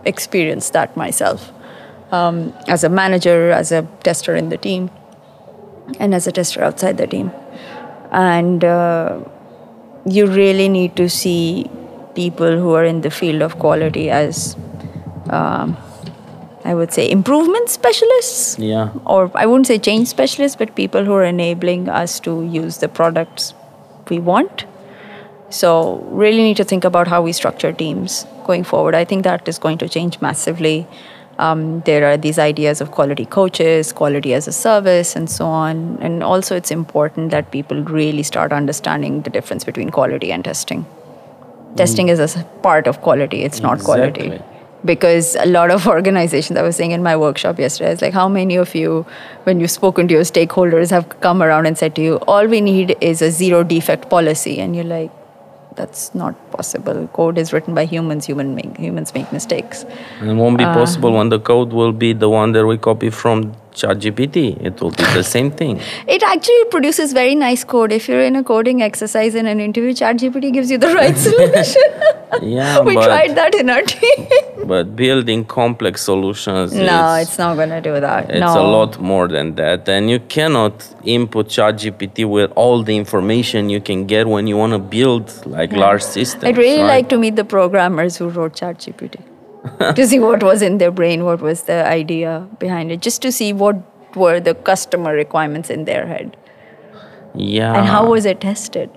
experienced 0.05 0.73
that 0.73 0.97
myself 0.97 1.53
um, 2.13 2.53
as 2.69 2.85
a 2.85 2.89
manager 2.89 3.51
as 3.51 3.73
a 3.73 3.83
tester 4.03 4.35
in 4.37 4.49
the 4.49 4.57
team 4.57 4.91
and 5.99 6.15
as 6.15 6.27
a 6.27 6.33
tester 6.33 6.63
outside 6.63 6.97
the 6.99 7.07
team 7.07 7.31
and 8.13 8.65
uh, 8.65 9.19
you 10.07 10.27
really 10.27 10.69
need 10.69 10.97
to 10.97 11.09
see 11.09 11.71
people 12.15 12.59
who 12.59 12.73
are 12.75 12.85
in 12.85 13.03
the 13.03 13.11
field 13.11 13.43
of 13.43 13.59
quality 13.59 14.09
as 14.11 14.57
um, 15.31 15.77
i 16.65 16.75
would 16.75 16.93
say 16.93 17.09
improvement 17.11 17.69
specialists 17.69 18.59
Yeah. 18.59 18.91
or 19.05 19.31
I 19.35 19.47
wouldn't 19.47 19.67
say 19.69 19.79
change 19.79 20.09
specialists, 20.09 20.57
but 20.57 20.75
people 20.75 21.05
who 21.05 21.13
are 21.15 21.25
enabling 21.25 21.89
us 21.89 22.19
to 22.21 22.33
use 22.45 22.79
the 22.79 22.89
products 22.89 23.55
we 24.11 24.19
want. 24.19 24.65
So, 25.51 25.71
really 26.11 26.43
need 26.43 26.57
to 26.59 26.65
think 26.65 26.85
about 26.85 27.09
how 27.09 27.23
we 27.23 27.33
structure 27.33 27.73
teams 27.73 28.27
going 28.49 28.65
forward. 28.65 28.95
I 29.03 29.05
think 29.05 29.25
that 29.29 29.49
is 29.53 29.59
going 29.67 29.79
to 29.85 29.89
change 29.89 30.21
massively. 30.27 30.77
Um, 31.47 31.81
there 31.89 32.05
are 32.11 32.17
these 32.17 32.39
ideas 32.45 32.81
of 32.81 32.91
quality 32.91 33.25
coaches, 33.25 33.93
quality 33.93 34.35
as 34.35 34.49
a 34.49 34.53
service, 34.53 35.15
and 35.15 35.31
so 35.31 35.47
on. 35.47 35.99
And 36.01 36.25
also, 36.25 36.57
it's 36.57 36.73
important 36.73 37.31
that 37.31 37.53
people 37.53 37.83
really 37.85 38.25
start 38.25 38.53
understanding 38.53 39.23
the 39.23 39.31
difference 39.31 39.65
between 39.73 39.91
quality 39.91 40.33
and 40.33 40.45
testing. 40.45 40.85
Testing 41.77 42.09
is 42.09 42.19
a 42.19 42.45
part 42.63 42.89
of 42.89 43.03
quality, 43.03 43.43
it's 43.43 43.61
not 43.61 43.85
quality 43.91 44.41
because 44.85 45.37
a 45.37 45.47
lot 45.47 45.73
of 45.73 45.87
organizations 45.93 46.59
i 46.61 46.63
was 46.63 46.77
saying 46.77 46.93
in 46.97 47.03
my 47.03 47.17
workshop 47.23 47.59
yesterday 47.59 47.91
it's 47.95 48.03
like 48.03 48.15
how 48.15 48.29
many 48.29 48.55
of 48.65 48.75
you 48.81 49.05
when 49.45 49.59
you've 49.61 49.73
spoken 49.73 50.07
to 50.07 50.15
your 50.15 50.23
stakeholders 50.23 50.93
have 50.97 51.09
come 51.21 51.43
around 51.43 51.67
and 51.67 51.77
said 51.77 51.97
to 51.97 52.03
you 52.09 52.17
all 52.35 52.47
we 52.47 52.61
need 52.61 52.97
is 53.01 53.21
a 53.21 53.31
zero 53.31 53.65
defect 53.65 54.09
policy 54.09 54.59
and 54.61 54.77
you're 54.77 54.91
like 54.93 55.18
that's 55.77 56.15
not 56.15 56.35
possible. 56.51 57.09
Code 57.13 57.39
is 57.39 57.53
written 57.53 57.75
by 57.75 57.85
humans. 57.85 58.27
Human 58.27 58.55
make, 58.55 58.77
humans 58.77 59.15
make 59.15 59.33
mistakes. 59.33 59.85
And 60.21 60.31
it 60.31 60.35
won't 60.35 60.59
be 60.59 60.65
uh, 60.65 60.75
possible 60.75 61.13
when 61.13 61.29
the 61.29 61.39
code 61.39 61.73
will 61.73 61.93
be 61.93 62.13
the 62.13 62.29
one 62.29 62.53
that 62.53 62.67
we 62.67 62.79
copy 62.79 63.11
from 63.11 63.55
ChatGPT. 63.73 64.61
It 64.65 64.81
will 64.81 64.91
be 64.91 65.05
the 65.15 65.23
same 65.23 65.51
thing. 65.51 65.81
It 66.09 66.23
actually 66.23 66.65
produces 66.71 67.13
very 67.13 67.35
nice 67.35 67.65
code. 67.65 67.93
If 67.93 68.09
you're 68.09 68.23
in 68.23 68.37
a 68.37 68.45
coding 68.45 68.83
exercise 68.83 69.35
in 69.35 69.47
an 69.47 69.61
interview, 69.61 69.93
ChatGPT 69.93 70.53
gives 70.53 70.71
you 70.71 70.79
the 70.79 70.95
right 70.95 71.17
solution. 71.29 71.83
Yeah, 72.43 72.81
we 72.91 72.95
tried 72.95 73.37
that 73.37 73.55
in 73.55 73.71
our 73.71 73.83
team. 73.83 74.27
But 74.67 74.97
building 74.97 75.45
complex 75.45 76.03
solutions 76.03 76.75
no, 76.75 77.15
is, 77.15 77.29
it's 77.29 77.39
not 77.39 77.57
going 77.57 77.71
to 77.71 77.81
do 77.81 78.01
that. 78.01 78.31
it's 78.31 78.41
no. 78.41 78.61
a 78.61 78.67
lot 78.67 79.01
more 79.01 79.29
than 79.29 79.55
that. 79.55 79.89
And 79.89 80.11
you 80.11 80.21
cannot 80.21 80.87
input 81.05 81.49
ChatGPT 81.49 82.29
with 82.29 82.53
all 82.57 82.83
the 82.83 82.97
information 82.97 83.71
you 83.71 83.81
can 83.81 84.07
get 84.07 84.27
when 84.27 84.47
you 84.47 84.57
want 84.57 84.73
to 84.73 84.79
build 84.79 85.47
like 85.47 85.73
large 85.73 86.03
systems. 86.03 86.45
I'd 86.45 86.59
really 86.59 86.83
right? 86.83 86.89
like 86.89 87.09
to 87.11 87.19
meet 87.19 87.37
the 87.37 87.45
programmers 87.45 88.17
who 88.17 88.29
wrote 88.29 88.55
ChatGPT 88.55 89.23
to 89.95 90.07
see 90.07 90.19
what 90.19 90.43
was 90.43 90.63
in 90.63 90.79
their 90.79 90.91
brain, 90.91 91.25
what 91.25 91.41
was 91.41 91.63
the 91.63 91.87
idea 91.87 92.49
behind 92.59 92.93
it, 92.93 93.01
just 93.01 93.23
to 93.23 93.33
see 93.33 93.53
what 93.53 93.77
were 94.17 94.41
the 94.41 94.55
customer 94.55 95.13
requirements 95.13 95.71
in 95.71 95.85
their 95.85 96.07
head 96.07 96.37
Yeah. 97.35 97.75
and 97.75 97.87
how 97.87 98.09
was 98.09 98.25
it 98.25 98.41
tested. 98.41 98.91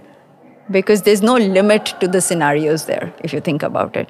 Because 0.69 1.02
there's 1.02 1.21
no 1.21 1.36
limit 1.36 1.93
to 2.00 2.08
the 2.08 2.21
scenarios 2.21 2.86
there, 2.86 3.13
if 3.19 3.34
you 3.34 3.41
think 3.41 3.62
about 3.62 3.97
it. 3.97 4.10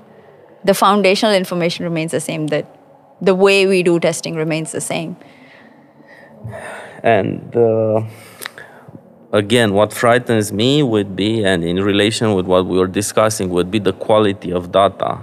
The 0.64 0.74
foundational 0.74 1.34
information 1.34 1.84
remains 1.86 2.12
the 2.12 2.20
same, 2.20 2.48
that 2.48 2.66
the 3.22 3.36
way 3.36 3.66
we 3.66 3.84
do 3.84 4.00
testing 4.00 4.36
remains 4.36 4.72
the 4.72 4.82
same. 4.82 5.16
And 7.04 7.56
uh, 7.56 8.04
again, 9.32 9.74
what 9.74 9.94
frightens 9.94 10.52
me 10.52 10.84
would 10.84 11.16
be, 11.16 11.44
and 11.44 11.64
in 11.64 11.78
relation 11.78 12.34
with 12.34 12.46
what 12.46 12.66
we 12.66 12.78
were 12.78 12.88
discussing, 12.88 13.50
would 13.50 13.72
be 13.72 13.80
the 13.80 13.94
quality 13.94 14.52
of 14.52 14.72
data. 14.72 15.20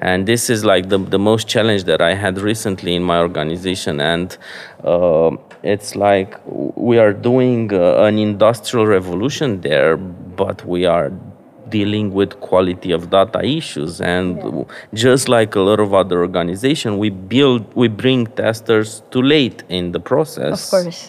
And 0.00 0.26
this 0.26 0.50
is 0.50 0.64
like 0.64 0.88
the, 0.88 0.98
the 0.98 1.18
most 1.18 1.46
challenge 1.46 1.84
that 1.84 2.00
I 2.00 2.14
had 2.14 2.40
recently 2.40 2.96
in 2.96 3.04
my 3.04 3.20
organization. 3.20 4.00
And 4.00 4.36
uh, 4.82 5.30
it's 5.62 5.94
like 5.94 6.36
we 6.46 6.98
are 6.98 7.12
doing 7.12 7.72
uh, 7.72 8.02
an 8.02 8.18
industrial 8.18 8.86
revolution 8.86 9.60
there, 9.60 9.96
but 9.96 10.64
we 10.66 10.86
are 10.86 11.12
dealing 11.76 12.06
with 12.18 12.30
quality 12.48 12.90
of 12.98 13.02
data 13.16 13.40
issues 13.58 14.00
and 14.14 14.26
just 15.06 15.24
like 15.36 15.50
a 15.54 15.60
lot 15.68 15.80
of 15.86 15.90
other 16.02 16.18
organizations 16.28 16.94
we 17.04 17.10
build 17.34 17.62
we 17.82 17.88
bring 18.02 18.20
testers 18.42 18.88
too 19.12 19.22
late 19.34 19.58
in 19.78 19.84
the 19.96 20.00
process 20.12 20.56
Of 20.58 20.70
course. 20.74 21.00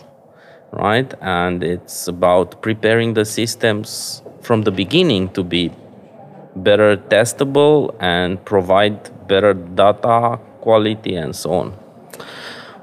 right? 0.85 1.11
And 1.21 1.63
it's 1.73 2.07
about 2.15 2.47
preparing 2.67 3.09
the 3.19 3.25
systems 3.39 4.21
from 4.47 4.59
the 4.67 4.71
beginning 4.83 5.23
to 5.37 5.41
be 5.55 5.63
better 6.55 6.89
testable 7.15 7.77
and 7.99 8.29
provide 8.53 8.97
better 9.27 9.53
data 9.53 10.39
quality 10.65 11.13
and 11.23 11.35
so 11.35 11.49
on. 11.61 11.67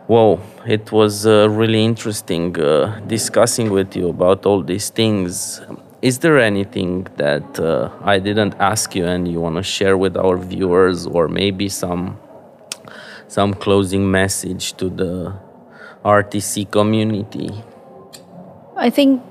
Whoa, 0.06 0.40
it 0.66 0.90
was 0.90 1.14
uh, 1.26 1.48
really 1.60 1.84
interesting 1.92 2.44
uh, 2.60 3.00
discussing 3.06 3.68
with 3.70 3.90
you 3.98 4.08
about 4.16 4.44
all 4.48 4.62
these 4.72 4.88
things. 4.90 5.60
Is 6.02 6.20
there 6.20 6.38
anything 6.38 7.06
that 7.16 7.60
uh, 7.60 7.90
I 8.02 8.18
didn't 8.18 8.54
ask 8.54 8.94
you 8.94 9.04
and 9.04 9.28
you 9.28 9.38
want 9.40 9.56
to 9.56 9.62
share 9.62 9.98
with 9.98 10.16
our 10.16 10.38
viewers, 10.38 11.06
or 11.06 11.28
maybe 11.28 11.68
some 11.68 12.18
some 13.28 13.52
closing 13.52 14.10
message 14.10 14.72
to 14.78 14.88
the 14.88 15.34
RTC 16.02 16.70
community? 16.70 17.50
I 18.76 18.88
think 18.88 19.22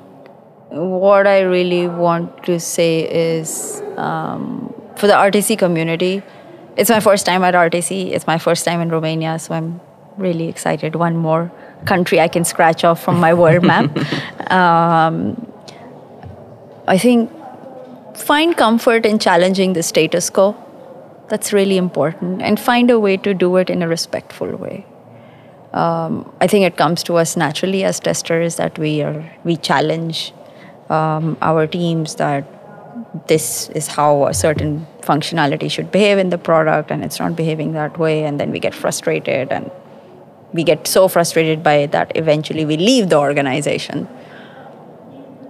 what 0.70 1.26
I 1.26 1.42
really 1.42 1.88
want 1.88 2.44
to 2.44 2.60
say 2.60 3.02
is 3.10 3.82
um, 3.98 4.72
for 4.96 5.08
the 5.08 5.14
RTC 5.14 5.58
community, 5.58 6.22
it's 6.78 6.92
my 6.92 7.00
first 7.00 7.26
time 7.26 7.44
at 7.44 7.56
RTC. 7.56 8.12
It's 8.12 8.28
my 8.28 8.38
first 8.38 8.64
time 8.64 8.80
in 8.80 8.90
Romania, 8.90 9.40
so 9.40 9.56
I'm 9.56 9.82
really 10.18 10.48
excited. 10.48 10.96
One 10.96 11.18
more 11.18 11.52
country 11.86 12.20
I 12.20 12.28
can 12.28 12.46
scratch 12.46 12.84
off 12.84 13.02
from 13.02 13.20
my 13.20 13.34
world 13.34 13.64
map. 13.64 13.90
Um, 14.50 15.49
I 16.90 16.98
think 16.98 17.32
find 18.18 18.58
comfort 18.58 19.06
in 19.06 19.20
challenging 19.20 19.74
the 19.74 19.84
status 19.84 20.30
quo. 20.32 20.56
That's 21.28 21.54
really 21.54 21.78
important, 21.78 22.42
and 22.42 22.60
find 22.60 22.90
a 22.90 23.00
way 23.00 23.16
to 23.18 23.34
do 23.36 23.58
it 23.58 23.70
in 23.70 23.84
a 23.84 23.88
respectful 23.88 24.56
way. 24.56 24.86
Um, 25.72 26.34
I 26.42 26.48
think 26.48 26.66
it 26.66 26.78
comes 26.78 27.04
to 27.04 27.18
us 27.18 27.38
naturally 27.38 27.84
as 27.84 28.00
testers 28.00 28.56
that 28.56 28.80
we 28.80 29.04
are 29.04 29.24
we 29.44 29.56
challenge 29.56 30.34
um, 30.90 31.38
our 31.44 31.68
teams 31.68 32.16
that 32.16 32.48
this 33.28 33.70
is 33.70 33.88
how 33.88 34.26
a 34.26 34.34
certain 34.34 34.88
functionality 35.02 35.70
should 35.70 35.92
behave 35.92 36.18
in 36.18 36.32
the 36.32 36.40
product, 36.40 36.90
and 36.90 37.06
it's 37.06 37.20
not 37.20 37.36
behaving 37.36 37.74
that 37.74 38.00
way, 38.00 38.24
and 38.24 38.40
then 38.40 38.50
we 38.50 38.60
get 38.60 38.74
frustrated 38.74 39.52
and 39.52 39.70
we 40.54 40.64
get 40.64 40.88
so 40.88 41.08
frustrated 41.08 41.62
by 41.62 41.76
it 41.86 41.92
that 41.92 42.12
eventually 42.16 42.66
we 42.66 42.78
leave 42.78 43.10
the 43.10 43.18
organization 43.18 44.08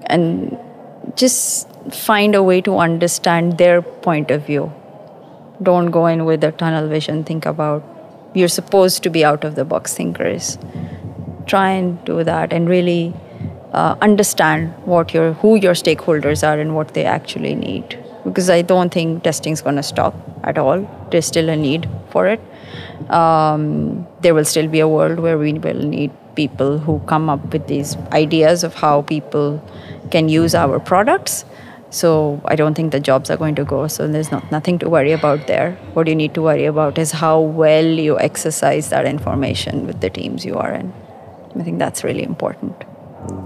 and 0.08 0.58
just 1.16 1.68
find 1.94 2.36
a 2.36 2.44
way 2.44 2.62
to 2.62 2.78
understand 2.78 3.58
their 3.58 3.82
point 3.82 4.32
of 4.32 4.46
view. 4.46 4.72
Don't 5.62 5.92
go 5.92 6.06
in 6.06 6.26
with 6.26 6.44
a 6.44 6.52
tunnel 6.52 6.88
vision. 6.88 7.24
Think 7.24 7.46
about 7.46 7.84
you're 8.34 8.48
supposed 8.48 9.04
to 9.04 9.10
be 9.10 9.26
out 9.26 9.44
of 9.44 9.56
the 9.56 9.66
box 9.66 9.96
thinkers. 9.96 10.58
Try 11.46 11.72
and 11.72 12.04
do 12.06 12.24
that 12.24 12.54
and 12.54 12.70
really 12.70 13.14
uh, 13.74 13.96
understand 14.02 14.74
what 14.86 15.14
your 15.14 15.34
who 15.34 15.56
your 15.56 15.74
stakeholders 15.74 16.48
are 16.48 16.60
and 16.60 16.76
what 16.76 16.94
they 16.94 17.06
actually 17.06 17.56
need. 17.56 17.98
Because 18.24 18.50
I 18.50 18.62
don't 18.62 18.94
think 18.94 19.24
testing 19.24 19.54
is 19.54 19.62
going 19.62 19.78
to 19.78 19.84
stop 19.84 20.16
at 20.44 20.58
all. 20.58 20.88
There's 21.12 21.26
still 21.26 21.50
a 21.50 21.56
need 21.56 21.90
for 22.12 22.28
it. 22.28 22.42
Um, 23.10 24.08
there 24.22 24.34
will 24.34 24.46
still 24.46 24.68
be 24.68 24.80
a 24.80 24.88
world 24.88 25.20
where 25.20 25.38
we 25.38 25.54
will 25.54 25.84
need 25.84 26.12
people 26.36 26.78
who 26.78 27.00
come 27.08 27.30
up 27.30 27.54
with 27.54 27.68
these 27.68 27.96
ideas 28.12 28.64
of 28.64 28.76
how 28.76 29.02
people 29.02 29.62
can 30.12 30.30
use 30.30 30.56
our 30.56 30.80
products. 30.80 31.46
So 31.92 32.40
I 32.46 32.56
don't 32.56 32.76
think 32.76 32.92
the 32.92 33.00
jobs 33.00 33.30
are 33.32 33.38
going 33.38 33.56
to 33.56 33.64
go. 33.64 33.88
So 33.88 34.08
there's 34.08 34.32
not 34.32 34.52
nothing 34.52 34.78
to 34.80 34.90
worry 34.90 35.12
about 35.12 35.48
there. 35.48 35.72
What 35.94 36.08
you 36.08 36.16
need 36.16 36.34
to 36.36 36.42
worry 36.42 36.66
about 36.66 36.98
is 36.98 37.12
how 37.12 37.40
well 37.40 37.86
you 37.86 38.20
exercise 38.20 38.90
that 38.90 39.06
information 39.06 39.88
with 39.88 40.00
the 40.02 40.10
teams 40.10 40.46
you 40.46 40.56
are 40.56 40.72
in. 40.72 40.94
I 41.60 41.64
think 41.64 41.80
that's 41.80 42.04
really 42.04 42.24
important. 42.24 42.84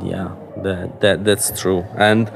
Yeah, 0.04 0.36
that, 0.58 1.00
that 1.02 1.24
that's 1.24 1.60
true. 1.60 1.86
And 1.98 2.32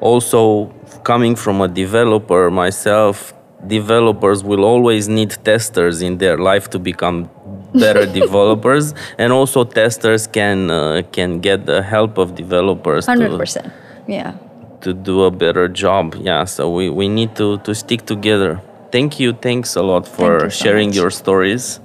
also 0.00 0.72
coming 1.02 1.34
from 1.34 1.60
a 1.60 1.68
developer 1.68 2.50
myself, 2.50 3.34
developers 3.66 4.44
will 4.44 4.64
always 4.64 5.08
need 5.08 5.36
testers 5.44 6.02
in 6.02 6.18
their 6.18 6.38
life 6.38 6.70
to 6.70 6.78
become 6.78 7.30
better 7.74 8.06
developers 8.06 8.94
and 9.18 9.32
also 9.32 9.64
testers 9.64 10.26
can 10.26 10.70
uh, 10.70 11.02
can 11.12 11.40
get 11.40 11.66
the 11.66 11.82
help 11.82 12.18
of 12.18 12.34
developers 12.34 13.06
to, 13.06 13.12
100%. 13.12 13.72
Yeah. 14.06 14.34
to 14.80 14.94
do 14.94 15.24
a 15.24 15.30
better 15.30 15.68
job 15.68 16.14
yeah 16.20 16.44
so 16.44 16.70
we, 16.72 16.88
we 16.90 17.08
need 17.08 17.36
to 17.36 17.58
to 17.58 17.74
stick 17.74 18.06
together 18.06 18.60
thank 18.90 19.20
you 19.20 19.32
thanks 19.32 19.76
a 19.76 19.82
lot 19.82 20.06
for 20.06 20.44
you 20.44 20.50
so 20.50 20.64
sharing 20.64 20.88
much. 20.88 20.96
your 20.96 21.10
stories 21.10 21.80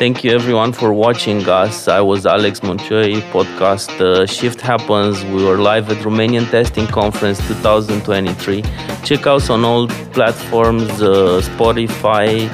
thank 0.00 0.24
you 0.24 0.32
everyone 0.32 0.72
for 0.72 0.92
watching 0.92 1.46
us 1.48 1.86
i 1.86 2.00
was 2.00 2.26
alex 2.26 2.60
Mocioi, 2.60 3.20
podcast 3.30 3.90
uh, 4.00 4.26
shift 4.26 4.60
happens 4.60 5.22
we 5.26 5.44
were 5.44 5.58
live 5.58 5.88
at 5.90 5.98
romanian 5.98 6.50
testing 6.50 6.86
conference 6.88 7.38
2023 7.46 8.62
check 9.04 9.26
us 9.26 9.50
on 9.50 9.64
all 9.64 9.86
platforms 10.12 10.90
uh, 11.02 11.40
spotify 11.50 12.48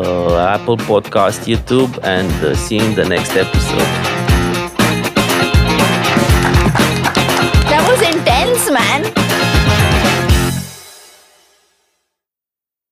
apple 0.00 0.76
podcast 0.76 1.46
youtube 1.46 1.98
and 2.02 2.30
uh, 2.44 2.54
see 2.54 2.76
you 2.76 2.84
in 2.84 2.94
the 2.94 3.04
next 3.04 3.36
episode 3.36 4.11